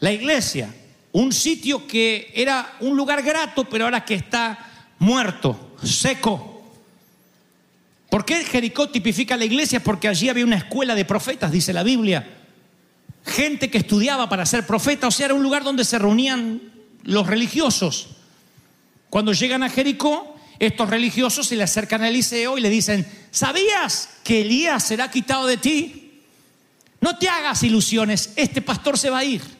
la 0.00 0.10
iglesia, 0.10 0.74
un 1.16 1.32
sitio 1.32 1.86
que 1.86 2.30
era 2.34 2.76
un 2.80 2.94
lugar 2.94 3.22
grato, 3.22 3.64
pero 3.64 3.84
ahora 3.84 4.04
que 4.04 4.12
está 4.12 4.58
muerto, 4.98 5.74
seco. 5.82 6.62
¿Por 8.10 8.26
qué 8.26 8.44
Jericó 8.44 8.90
tipifica 8.90 9.34
la 9.34 9.46
iglesia? 9.46 9.82
Porque 9.82 10.08
allí 10.08 10.28
había 10.28 10.44
una 10.44 10.58
escuela 10.58 10.94
de 10.94 11.06
profetas, 11.06 11.50
dice 11.50 11.72
la 11.72 11.82
Biblia. 11.82 12.36
Gente 13.24 13.70
que 13.70 13.78
estudiaba 13.78 14.28
para 14.28 14.44
ser 14.44 14.66
profeta, 14.66 15.06
o 15.06 15.10
sea, 15.10 15.24
era 15.24 15.34
un 15.34 15.42
lugar 15.42 15.64
donde 15.64 15.86
se 15.86 15.98
reunían 15.98 16.60
los 17.04 17.26
religiosos. 17.26 18.08
Cuando 19.08 19.32
llegan 19.32 19.62
a 19.62 19.70
Jericó, 19.70 20.36
estos 20.58 20.90
religiosos 20.90 21.46
se 21.46 21.56
le 21.56 21.62
acercan 21.62 22.02
a 22.02 22.08
Eliseo 22.08 22.58
y 22.58 22.60
le 22.60 22.68
dicen, 22.68 23.06
¿sabías 23.30 24.10
que 24.22 24.42
Elías 24.42 24.84
será 24.84 25.10
quitado 25.10 25.46
de 25.46 25.56
ti? 25.56 26.20
No 27.00 27.16
te 27.16 27.30
hagas 27.30 27.62
ilusiones, 27.62 28.34
este 28.36 28.60
pastor 28.60 28.98
se 28.98 29.08
va 29.08 29.20
a 29.20 29.24
ir. 29.24 29.55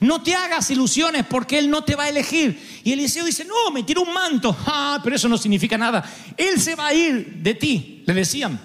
No 0.00 0.22
te 0.22 0.34
hagas 0.34 0.70
ilusiones 0.70 1.24
porque 1.26 1.58
él 1.58 1.70
no 1.70 1.84
te 1.84 1.94
va 1.94 2.04
a 2.04 2.08
elegir. 2.08 2.80
Y 2.84 2.92
Eliseo 2.92 3.24
dice, 3.24 3.44
no, 3.44 3.70
me 3.70 3.82
tiró 3.82 4.02
un 4.02 4.12
manto. 4.12 4.56
Ah, 4.66 5.00
pero 5.02 5.16
eso 5.16 5.28
no 5.28 5.38
significa 5.38 5.78
nada. 5.78 6.04
Él 6.36 6.60
se 6.60 6.74
va 6.74 6.88
a 6.88 6.94
ir 6.94 7.36
de 7.36 7.54
ti, 7.54 8.02
le 8.06 8.14
decían. 8.14 8.60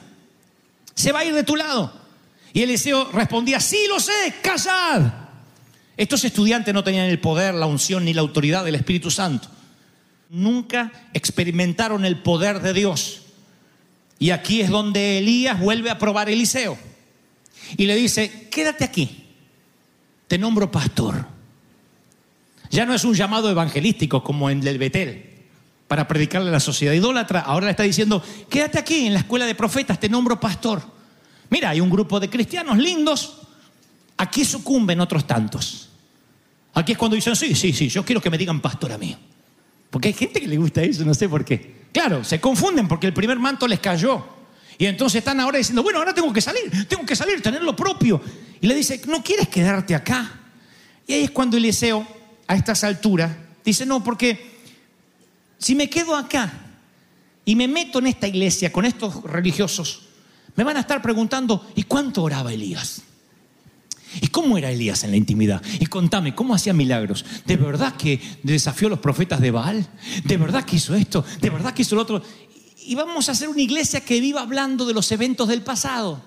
Se 0.93 1.11
va 1.11 1.19
a 1.19 1.25
ir 1.25 1.33
de 1.33 1.43
tu 1.43 1.55
lado. 1.55 1.93
Y 2.53 2.61
Eliseo 2.61 3.11
respondía, 3.11 3.59
sí 3.59 3.85
lo 3.87 3.99
sé, 3.99 4.35
callad. 4.41 5.13
Estos 5.95 6.23
estudiantes 6.23 6.73
no 6.73 6.83
tenían 6.83 7.05
el 7.07 7.19
poder, 7.19 7.53
la 7.53 7.65
unción 7.65 8.05
ni 8.05 8.13
la 8.13 8.21
autoridad 8.21 8.63
del 8.63 8.75
Espíritu 8.75 9.11
Santo. 9.11 9.49
Nunca 10.29 10.91
experimentaron 11.13 12.05
el 12.05 12.21
poder 12.21 12.61
de 12.61 12.73
Dios. 12.73 13.21
Y 14.17 14.31
aquí 14.31 14.61
es 14.61 14.69
donde 14.69 15.17
Elías 15.17 15.59
vuelve 15.59 15.89
a 15.89 15.97
probar 15.97 16.27
a 16.27 16.31
Eliseo. 16.31 16.77
Y 17.77 17.85
le 17.85 17.95
dice, 17.95 18.47
quédate 18.49 18.83
aquí, 18.83 19.28
te 20.29 20.37
nombro 20.37 20.71
pastor. 20.71 21.25
Ya 22.69 22.85
no 22.85 22.93
es 22.93 23.03
un 23.03 23.15
llamado 23.15 23.49
evangelístico 23.49 24.23
como 24.23 24.51
en 24.51 24.65
el 24.65 24.77
Betel 24.77 25.25
para 25.87 26.07
predicarle 26.07 26.49
a 26.49 26.51
la 26.51 26.59
sociedad 26.59 26.93
idólatra. 26.93 27.39
Ahora 27.39 27.65
le 27.65 27.71
está 27.71 27.81
diciendo, 27.81 28.23
quédate 28.47 28.77
aquí 28.77 29.07
en 29.07 29.13
la 29.13 29.21
escuela 29.21 29.47
de 29.47 29.55
profetas, 29.55 29.99
te 29.99 30.07
nombro 30.07 30.39
pastor. 30.39 30.83
Mira, 31.49 31.71
hay 31.71 31.81
un 31.81 31.89
grupo 31.89 32.19
de 32.19 32.29
cristianos 32.29 32.77
lindos, 32.77 33.39
aquí 34.17 34.45
sucumben 34.45 35.01
otros 35.01 35.25
tantos. 35.25 35.89
Aquí 36.75 36.91
es 36.91 36.97
cuando 36.99 37.15
dicen, 37.15 37.35
sí, 37.35 37.55
sí, 37.55 37.73
sí, 37.73 37.89
yo 37.89 38.05
quiero 38.05 38.21
que 38.21 38.29
me 38.29 38.37
digan 38.37 38.61
pastor 38.61 38.91
a 38.91 38.99
mí. 38.99 39.17
Porque 39.89 40.09
hay 40.09 40.13
gente 40.13 40.39
que 40.39 40.47
le 40.47 40.57
gusta 40.57 40.83
eso, 40.83 41.03
no 41.03 41.15
sé 41.15 41.27
por 41.27 41.43
qué. 41.43 41.87
Claro, 41.91 42.23
se 42.23 42.39
confunden 42.39 42.87
porque 42.87 43.07
el 43.07 43.13
primer 43.13 43.39
manto 43.39 43.67
les 43.67 43.79
cayó. 43.79 44.38
Y 44.79 44.85
entonces 44.85 45.19
están 45.19 45.41
ahora 45.41 45.57
diciendo, 45.57 45.83
bueno, 45.83 45.99
ahora 45.99 46.13
tengo 46.13 46.31
que 46.31 46.39
salir, 46.39 46.87
tengo 46.87 47.05
que 47.05 47.13
salir, 47.13 47.41
tener 47.41 47.61
lo 47.61 47.75
propio. 47.75 48.21
Y 48.61 48.65
le 48.65 48.73
dice, 48.73 49.01
¿no 49.07 49.21
quieres 49.21 49.49
quedarte 49.49 49.93
acá? 49.93 50.39
Y 51.05 51.13
ahí 51.13 51.23
es 51.25 51.31
cuando 51.31 51.57
Eliseo, 51.57 52.07
a 52.47 52.55
estas 52.55 52.85
alturas, 52.85 53.29
dice, 53.65 53.85
no, 53.85 54.01
porque 54.01 54.57
si 55.57 55.75
me 55.75 55.89
quedo 55.89 56.15
acá 56.15 56.53
y 57.43 57.57
me 57.57 57.67
meto 57.67 57.99
en 57.99 58.07
esta 58.07 58.29
iglesia 58.29 58.71
con 58.71 58.85
estos 58.85 59.21
religiosos, 59.23 60.03
me 60.55 60.63
van 60.63 60.77
a 60.77 60.79
estar 60.79 61.01
preguntando, 61.01 61.69
¿y 61.75 61.83
cuánto 61.83 62.23
oraba 62.23 62.53
Elías? 62.53 63.01
¿Y 64.21 64.27
cómo 64.27 64.57
era 64.57 64.71
Elías 64.71 65.03
en 65.03 65.11
la 65.11 65.17
intimidad? 65.17 65.61
Y 65.79 65.85
contame, 65.87 66.33
¿cómo 66.33 66.55
hacía 66.55 66.73
milagros? 66.73 67.25
¿De 67.45 67.57
verdad 67.57 67.95
que 67.95 68.19
desafió 68.43 68.87
a 68.87 68.91
los 68.91 68.99
profetas 68.99 69.41
de 69.41 69.51
Baal? 69.51 69.87
¿De 70.23 70.37
verdad 70.37 70.63
que 70.63 70.77
hizo 70.77 70.95
esto? 70.95 71.23
¿De 71.41 71.49
verdad 71.49 71.73
que 71.73 71.83
hizo 71.83 71.95
lo 71.95 72.01
otro? 72.01 72.23
Y 72.89 72.95
vamos 72.95 73.29
a 73.29 73.33
hacer 73.33 73.49
una 73.49 73.61
iglesia 73.61 74.01
que 74.01 74.19
viva 74.19 74.41
hablando 74.41 74.83
de 74.83 74.95
los 74.95 75.11
eventos 75.11 75.47
del 75.47 75.61
pasado. 75.61 76.19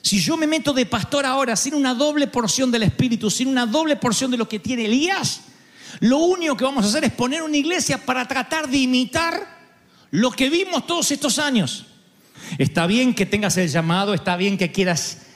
Si 0.00 0.20
yo 0.20 0.38
me 0.38 0.46
meto 0.46 0.72
de 0.72 0.86
pastor 0.86 1.26
ahora 1.26 1.54
sin 1.54 1.74
una 1.74 1.92
doble 1.92 2.28
porción 2.28 2.70
del 2.70 2.84
Espíritu, 2.84 3.30
sin 3.30 3.48
una 3.48 3.66
doble 3.66 3.96
porción 3.96 4.30
de 4.30 4.38
lo 4.38 4.48
que 4.48 4.58
tiene 4.58 4.86
Elías, 4.86 5.42
lo 6.00 6.16
único 6.16 6.56
que 6.56 6.64
vamos 6.64 6.82
a 6.82 6.88
hacer 6.88 7.04
es 7.04 7.12
poner 7.12 7.42
una 7.42 7.58
iglesia 7.58 7.98
para 8.06 8.26
tratar 8.26 8.70
de 8.70 8.78
imitar 8.78 9.46
lo 10.12 10.30
que 10.30 10.48
vimos 10.48 10.86
todos 10.86 11.10
estos 11.10 11.38
años. 11.38 11.84
Está 12.56 12.86
bien 12.86 13.12
que 13.12 13.26
tengas 13.26 13.58
el 13.58 13.68
llamado, 13.68 14.14
está 14.14 14.34
bien 14.34 14.56
que 14.56 14.72
quieras 14.72 15.26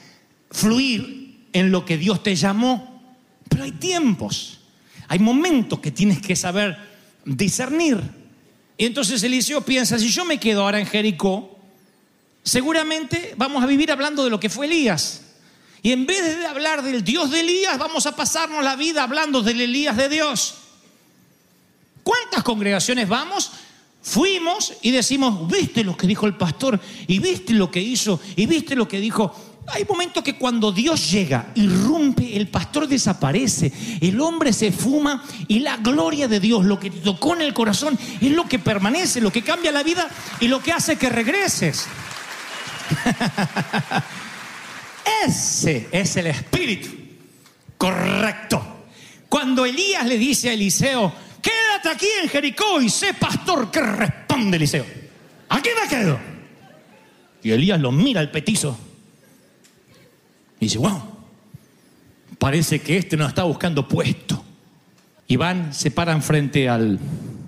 fluir 0.49 1.49
en 1.53 1.69
lo 1.69 1.85
que 1.85 1.99
Dios 1.99 2.23
te 2.23 2.35
llamó, 2.35 3.15
pero 3.47 3.63
hay 3.63 3.73
tiempos, 3.73 4.59
hay 5.07 5.19
momentos 5.19 5.77
que 5.77 5.91
tienes 5.91 6.19
que 6.19 6.35
saber 6.35 6.79
discernir. 7.25 8.22
Entonces 8.77 9.21
Eliseo 9.23 9.61
piensa, 9.61 9.99
si 9.99 10.09
yo 10.09 10.25
me 10.25 10.39
quedo 10.39 10.63
ahora 10.63 10.79
en 10.79 10.85
Jericó, 10.85 11.57
seguramente 12.43 13.33
vamos 13.37 13.63
a 13.63 13.67
vivir 13.67 13.91
hablando 13.91 14.23
de 14.23 14.29
lo 14.29 14.39
que 14.39 14.49
fue 14.49 14.65
Elías. 14.65 15.21
Y 15.81 15.91
en 15.91 16.05
vez 16.05 16.37
de 16.37 16.45
hablar 16.45 16.81
del 16.81 17.03
Dios 17.03 17.31
de 17.31 17.41
Elías, 17.41 17.77
vamos 17.77 18.05
a 18.05 18.15
pasarnos 18.15 18.63
la 18.63 18.75
vida 18.75 19.03
hablando 19.03 19.41
del 19.41 19.61
Elías 19.61 19.97
de 19.97 20.09
Dios. 20.09 20.55
¿Cuántas 22.03 22.43
congregaciones 22.43 23.07
vamos? 23.07 23.51
Fuimos 24.01 24.73
y 24.81 24.91
decimos, 24.91 25.47
viste 25.47 25.83
lo 25.83 25.95
que 25.95 26.07
dijo 26.07 26.25
el 26.25 26.35
pastor, 26.35 26.79
y 27.07 27.19
viste 27.19 27.53
lo 27.53 27.71
que 27.71 27.79
hizo, 27.79 28.19
y 28.35 28.45
viste 28.45 28.75
lo 28.75 28.87
que 28.87 28.99
dijo. 28.99 29.33
Hay 29.67 29.85
momentos 29.85 30.23
que 30.23 30.35
cuando 30.35 30.71
Dios 30.71 31.09
llega, 31.09 31.51
irrumpe, 31.55 32.35
el 32.35 32.49
pastor 32.49 32.87
desaparece, 32.87 33.71
el 34.01 34.19
hombre 34.19 34.51
se 34.51 34.71
fuma 34.71 35.23
y 35.47 35.59
la 35.59 35.77
gloria 35.77 36.27
de 36.27 36.39
Dios, 36.39 36.65
lo 36.65 36.79
que 36.79 36.89
tocó 36.89 37.33
en 37.33 37.43
el 37.43 37.53
corazón, 37.53 37.97
es 38.19 38.31
lo 38.31 38.47
que 38.47 38.59
permanece, 38.59 39.21
lo 39.21 39.31
que 39.31 39.41
cambia 39.41 39.71
la 39.71 39.83
vida 39.83 40.09
y 40.39 40.47
lo 40.47 40.61
que 40.61 40.73
hace 40.73 40.97
que 40.97 41.09
regreses. 41.09 41.87
Ese 45.25 45.87
es 45.91 46.15
el 46.17 46.27
espíritu 46.27 46.89
correcto. 47.77 48.61
Cuando 49.29 49.65
Elías 49.65 50.05
le 50.05 50.17
dice 50.17 50.49
a 50.49 50.53
Eliseo, 50.53 51.11
quédate 51.41 51.89
aquí 51.89 52.07
en 52.21 52.29
Jericó 52.29 52.81
y 52.81 52.89
sé 52.89 53.13
pastor, 53.13 53.71
¿qué 53.71 53.79
responde 53.79 54.57
Eliseo? 54.57 54.85
Aquí 55.49 55.69
me 55.81 55.87
quedo. 55.87 56.19
Y 57.41 57.51
Elías 57.51 57.79
lo 57.79 57.91
mira 57.91 58.19
al 58.19 58.29
petizo 58.29 58.77
y 60.63 60.67
dice, 60.67 60.77
wow, 60.77 61.01
parece 62.39 62.81
que 62.81 62.97
este 62.97 63.17
nos 63.17 63.29
está 63.29 63.43
buscando 63.43 63.87
puesto. 63.87 64.43
Y 65.27 65.35
van, 65.35 65.73
se 65.73 65.91
paran 65.91 66.21
frente 66.21 66.69
al, 66.69 66.99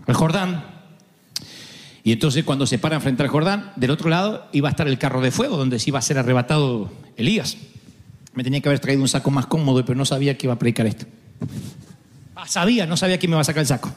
Jordán. 0.07 0.65
Y 2.03 2.11
entonces 2.11 2.43
cuando 2.43 2.67
se 2.67 2.77
paran 2.77 3.01
frente 3.01 3.23
al 3.23 3.29
Jordán, 3.29 3.71
del 3.75 3.91
otro 3.91 4.09
lado 4.09 4.47
iba 4.51 4.69
a 4.69 4.71
estar 4.71 4.87
el 4.87 4.97
carro 4.97 5.21
de 5.21 5.31
fuego 5.31 5.57
donde 5.57 5.79
se 5.79 5.89
iba 5.89 5.99
a 5.99 6.01
ser 6.01 6.17
arrebatado 6.17 6.91
Elías. 7.17 7.57
Me 8.33 8.43
tenía 8.43 8.61
que 8.61 8.69
haber 8.69 8.79
traído 8.79 9.01
un 9.01 9.07
saco 9.07 9.31
más 9.31 9.47
cómodo, 9.47 9.83
pero 9.85 9.97
no 9.97 10.05
sabía 10.05 10.37
que 10.37 10.45
iba 10.45 10.53
a 10.53 10.59
predicar 10.59 10.85
esto. 10.85 11.05
Ah, 12.35 12.47
sabía, 12.47 12.85
no 12.85 12.97
sabía 12.97 13.17
que 13.17 13.27
me 13.27 13.33
iba 13.33 13.41
a 13.41 13.45
sacar 13.45 13.61
el 13.61 13.67
saco. 13.67 13.91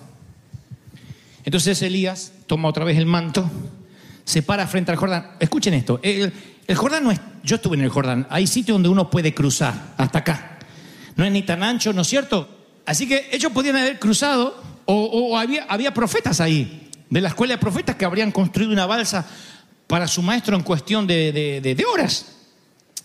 Entonces 1.44 1.80
Elías 1.82 2.32
toma 2.46 2.68
otra 2.68 2.84
vez 2.84 2.96
el 2.98 3.06
manto, 3.06 3.50
se 4.24 4.42
para 4.42 4.66
frente 4.66 4.90
al 4.90 4.96
Jordán. 4.96 5.32
Escuchen 5.40 5.74
esto, 5.74 6.00
el, 6.02 6.32
el 6.68 6.76
Jordán 6.76 7.02
no 7.02 7.10
es, 7.10 7.20
yo 7.42 7.56
estuve 7.56 7.76
en 7.76 7.82
el 7.82 7.88
Jordán, 7.90 8.26
hay 8.30 8.46
sitios 8.46 8.76
donde 8.76 8.88
uno 8.88 9.10
puede 9.10 9.34
cruzar, 9.34 9.94
hasta 9.96 10.20
acá. 10.20 10.58
No 11.16 11.24
es 11.24 11.32
ni 11.32 11.42
tan 11.42 11.62
ancho, 11.64 11.92
¿no 11.92 12.02
es 12.02 12.08
cierto? 12.08 12.48
Así 12.86 13.08
que 13.08 13.28
ellos 13.32 13.50
podían 13.52 13.74
haber 13.76 13.98
cruzado, 13.98 14.62
o, 14.84 15.36
había, 15.36 15.64
había 15.64 15.92
profetas 15.92 16.40
ahí, 16.40 16.88
de 17.10 17.20
la 17.20 17.28
escuela 17.28 17.54
de 17.54 17.58
profetas 17.58 17.96
que 17.96 18.04
habrían 18.04 18.30
construido 18.30 18.72
una 18.72 18.86
balsa 18.86 19.26
para 19.86 20.06
su 20.06 20.22
maestro 20.22 20.56
en 20.56 20.62
cuestión 20.62 21.06
de, 21.06 21.32
de- 21.32 21.60
de- 21.60 21.74
de 21.74 21.84
horas. 21.84 22.36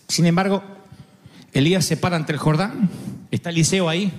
Sin 0.08 0.26
embargo, 0.26 0.62
Elías 1.52 1.84
se 1.84 1.96
para 1.96 2.16
ante 2.16 2.32
el 2.32 2.38
Jordán, 2.38 2.88
está 3.30 3.50
Eliseo 3.50 3.88
ahí. 3.88 4.12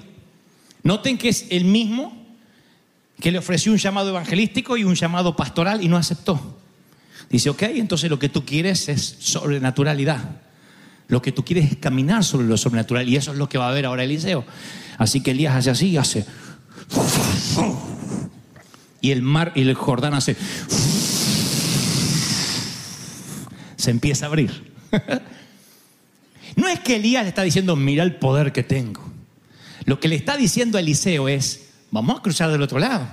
Noten 0.83 1.17
que 1.17 1.29
es 1.29 1.45
el 1.49 1.65
mismo 1.65 2.25
que 3.19 3.31
le 3.31 3.37
ofreció 3.39 3.71
un 3.71 3.77
llamado 3.77 4.09
evangelístico 4.09 4.75
y 4.77 4.83
un 4.83 4.95
llamado 4.95 5.35
pastoral 5.35 5.83
y 5.83 5.87
no 5.87 5.97
aceptó. 5.97 6.54
Dice, 7.29 7.49
ok, 7.49 7.63
entonces 7.63 8.09
lo 8.09 8.19
que 8.19 8.29
tú 8.29 8.45
quieres 8.45 8.87
es 8.89 9.17
sobrenaturalidad. 9.19 10.41
Lo 11.07 11.21
que 11.21 11.31
tú 11.31 11.45
quieres 11.45 11.71
es 11.71 11.77
caminar 11.77 12.23
sobre 12.23 12.47
lo 12.47 12.57
sobrenatural 12.57 13.07
y 13.07 13.15
eso 13.15 13.31
es 13.31 13.37
lo 13.37 13.47
que 13.49 13.57
va 13.57 13.69
a 13.69 13.73
ver 13.73 13.85
ahora 13.85 14.03
Eliseo. 14.03 14.45
Así 14.97 15.21
que 15.21 15.31
Elías 15.31 15.55
hace 15.55 15.69
así, 15.69 15.97
hace... 15.97 16.25
Y 19.01 19.11
el 19.11 19.21
mar 19.21 19.51
y 19.55 19.61
el 19.61 19.75
Jordán 19.75 20.13
hace... 20.15 20.35
Se 23.77 23.91
empieza 23.91 24.25
a 24.25 24.29
abrir. 24.29 24.73
No 26.55 26.67
es 26.67 26.79
que 26.79 26.95
Elías 26.95 27.23
le 27.23 27.29
está 27.29 27.43
diciendo, 27.43 27.75
mira 27.75 28.03
el 28.03 28.15
poder 28.15 28.51
que 28.51 28.63
tengo. 28.63 29.03
Lo 29.83 29.99
que 29.99 30.07
le 30.07 30.15
está 30.15 30.37
diciendo 30.37 30.77
a 30.77 30.81
Eliseo 30.81 31.27
es, 31.27 31.69
vamos 31.91 32.17
a 32.17 32.21
cruzar 32.21 32.51
del 32.51 32.61
otro 32.61 32.79
lado 32.79 33.07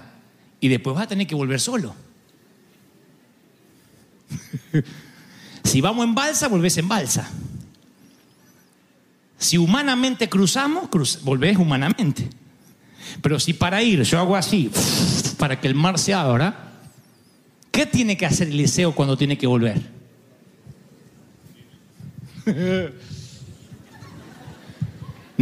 y 0.61 0.69
después 0.69 0.95
vas 0.95 1.05
a 1.05 1.09
tener 1.09 1.27
que 1.27 1.35
volver 1.35 1.61
solo. 1.61 1.95
si 5.65 5.81
vamos 5.81 6.05
en 6.05 6.15
balsa, 6.15 6.49
volvés 6.49 6.77
en 6.79 6.89
balsa. 6.89 7.29
Si 9.39 9.59
humanamente 9.59 10.29
cruzamos, 10.29 10.89
cruz, 10.89 11.21
volvés 11.23 11.57
humanamente. 11.57 12.29
Pero 13.21 13.41
si 13.41 13.53
para 13.53 13.83
ir 13.83 14.03
yo 14.03 14.19
hago 14.19 14.37
así, 14.37 14.71
para 15.39 15.61
que 15.61 15.69
el 15.69 15.75
mar 15.75 15.99
se 15.99 16.15
abra, 16.15 16.73
¿qué 17.71 17.87
tiene 17.87 18.17
que 18.17 18.27
hacer 18.27 18.49
Eliseo 18.49 18.95
cuando 18.95 19.17
tiene 19.17 19.37
que 19.37 19.47
volver? 19.47 19.81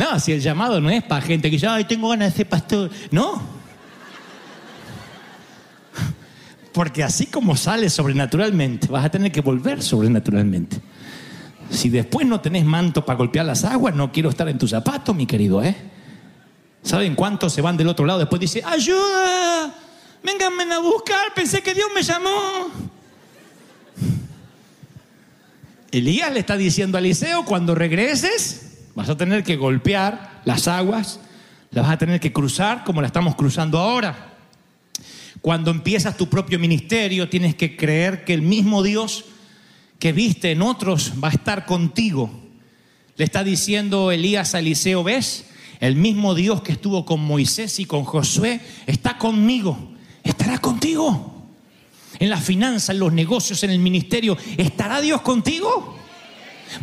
No, 0.00 0.18
si 0.18 0.32
el 0.32 0.40
llamado 0.40 0.80
no 0.80 0.88
es 0.88 1.02
para 1.02 1.20
gente 1.20 1.50
que 1.50 1.66
ay, 1.66 1.84
tengo 1.84 2.08
ganas 2.08 2.32
de 2.32 2.36
ser 2.38 2.48
pastor. 2.48 2.90
No. 3.10 3.59
Porque 6.80 7.04
así 7.04 7.26
como 7.26 7.56
sales 7.56 7.92
sobrenaturalmente, 7.92 8.86
vas 8.86 9.04
a 9.04 9.10
tener 9.10 9.30
que 9.30 9.42
volver 9.42 9.82
sobrenaturalmente. 9.82 10.80
Si 11.68 11.90
después 11.90 12.26
no 12.26 12.40
tenés 12.40 12.64
manto 12.64 13.04
para 13.04 13.18
golpear 13.18 13.44
las 13.44 13.64
aguas, 13.64 13.94
no 13.94 14.10
quiero 14.10 14.30
estar 14.30 14.48
en 14.48 14.56
tus 14.56 14.70
zapatos, 14.70 15.14
mi 15.14 15.26
querido, 15.26 15.62
¿eh? 15.62 15.76
¿Saben 16.82 17.14
cuántos 17.16 17.52
se 17.52 17.60
van 17.60 17.76
del 17.76 17.88
otro 17.88 18.06
lado? 18.06 18.20
Después 18.20 18.40
dice, 18.40 18.62
ayuda, 18.64 19.74
vénganme 20.24 20.72
a 20.72 20.78
buscar, 20.78 21.34
pensé 21.34 21.62
que 21.62 21.74
Dios 21.74 21.88
me 21.94 22.02
llamó. 22.02 22.70
Elías 25.90 26.32
le 26.32 26.40
está 26.40 26.56
diciendo 26.56 26.96
a 26.96 27.00
Eliseo, 27.00 27.44
cuando 27.44 27.74
regreses, 27.74 28.86
vas 28.94 29.10
a 29.10 29.18
tener 29.18 29.44
que 29.44 29.56
golpear 29.56 30.40
las 30.46 30.66
aguas, 30.66 31.20
las 31.72 31.84
vas 31.84 31.92
a 31.92 31.98
tener 31.98 32.20
que 32.20 32.32
cruzar 32.32 32.84
como 32.84 33.02
la 33.02 33.08
estamos 33.08 33.34
cruzando 33.34 33.78
ahora. 33.78 34.29
Cuando 35.40 35.70
empiezas 35.70 36.16
tu 36.16 36.28
propio 36.28 36.58
ministerio, 36.58 37.28
tienes 37.28 37.54
que 37.54 37.76
creer 37.76 38.24
que 38.24 38.34
el 38.34 38.42
mismo 38.42 38.82
Dios 38.82 39.24
que 39.98 40.12
viste 40.12 40.50
en 40.50 40.62
otros 40.62 41.12
va 41.22 41.28
a 41.28 41.32
estar 41.32 41.66
contigo. 41.66 42.30
Le 43.16 43.24
está 43.24 43.44
diciendo 43.44 44.12
Elías 44.12 44.54
a 44.54 44.58
Eliseo, 44.58 45.02
¿ves? 45.04 45.46
El 45.78 45.96
mismo 45.96 46.34
Dios 46.34 46.62
que 46.62 46.72
estuvo 46.72 47.06
con 47.06 47.20
Moisés 47.20 47.78
y 47.80 47.86
con 47.86 48.04
Josué 48.04 48.60
está 48.86 49.16
conmigo, 49.16 49.92
estará 50.22 50.58
contigo. 50.58 51.46
En 52.18 52.28
la 52.28 52.38
finanza, 52.38 52.92
en 52.92 52.98
los 52.98 53.12
negocios, 53.12 53.62
en 53.62 53.70
el 53.70 53.78
ministerio, 53.78 54.36
¿estará 54.58 55.00
Dios 55.00 55.22
contigo? 55.22 55.96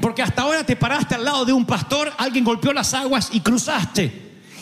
Porque 0.02 0.24
hasta 0.24 0.41
ahora 0.41 0.65
te 0.65 0.76
paraste 0.76 1.13
al 1.13 1.26
lado 1.26 1.46
de 1.46 1.54
un 1.54 1.65
pastor, 1.65 2.12
alguien 2.17 2.43
golpeó 2.43 2.74
las 2.74 2.96
aguas 2.96 3.30
y 3.32 3.41
cruzaste. 3.41 4.12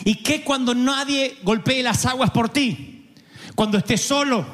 ¿Y 0.04 0.16
qué 0.16 0.42
cuando 0.42 0.74
nadie 0.74 1.38
golpee 1.42 1.82
las 1.82 2.04
aguas 2.04 2.30
por 2.30 2.50
ti? 2.50 2.95
Cuando 3.56 3.78
estés 3.78 4.02
solo, 4.02 4.44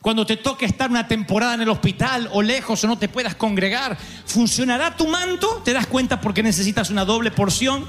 cuando 0.00 0.24
te 0.26 0.38
toque 0.38 0.64
estar 0.64 0.90
una 0.90 1.06
temporada 1.06 1.54
en 1.54 1.60
el 1.60 1.68
hospital 1.68 2.30
o 2.32 2.40
lejos 2.40 2.82
o 2.82 2.86
no 2.86 2.98
te 2.98 3.08
puedas 3.08 3.34
congregar, 3.34 3.96
¿funcionará 4.24 4.96
tu 4.96 5.06
manto? 5.06 5.60
¿Te 5.62 5.74
das 5.74 5.86
cuenta 5.86 6.20
porque 6.20 6.42
necesitas 6.42 6.88
una 6.88 7.04
doble 7.04 7.30
porción 7.30 7.84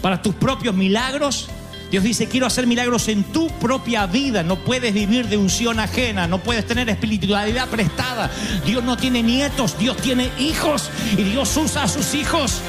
para 0.00 0.22
tus 0.22 0.36
propios 0.36 0.74
milagros? 0.74 1.48
Dios 1.90 2.04
dice, 2.04 2.26
quiero 2.26 2.46
hacer 2.46 2.66
milagros 2.66 3.08
en 3.08 3.22
tu 3.22 3.48
propia 3.58 4.06
vida. 4.06 4.42
No 4.42 4.56
puedes 4.56 4.94
vivir 4.94 5.28
de 5.28 5.36
unción 5.36 5.78
ajena, 5.78 6.26
no 6.26 6.38
puedes 6.38 6.66
tener 6.66 6.88
espiritualidad 6.88 7.68
prestada. 7.68 8.30
Dios 8.64 8.82
no 8.82 8.96
tiene 8.96 9.22
nietos, 9.22 9.76
Dios 9.78 9.98
tiene 9.98 10.30
hijos. 10.38 10.88
Y 11.18 11.22
Dios 11.22 11.54
usa 11.54 11.82
a 11.82 11.88
sus 11.88 12.14
hijos, 12.14 12.62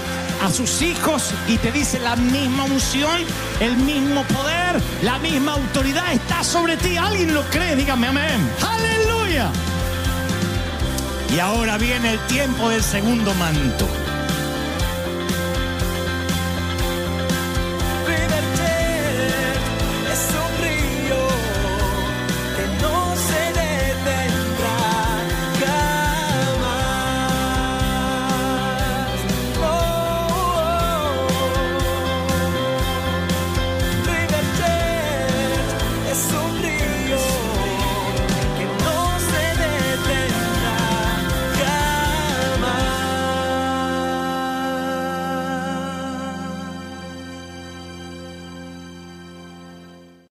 a 0.43 0.51
sus 0.51 0.81
hijos, 0.81 1.31
y 1.47 1.55
te 1.55 1.71
dice 1.71 1.99
la 1.99 2.17
misma 2.17 2.65
unción, 2.65 3.21
el 3.61 3.77
mismo 3.77 4.23
poder, 4.23 4.81
la 5.03 5.19
misma 5.19 5.53
autoridad 5.53 6.11
sobre 6.43 6.77
ti. 6.77 6.97
¿Alguien 6.97 7.33
lo 7.33 7.43
cree? 7.49 7.75
Dígame 7.75 8.07
amén. 8.07 8.49
Aleluya. 8.61 9.49
Y 11.33 11.39
ahora 11.39 11.77
viene 11.77 12.13
el 12.13 12.19
tiempo 12.27 12.69
del 12.69 12.83
segundo 12.83 13.33
manto. 13.35 13.87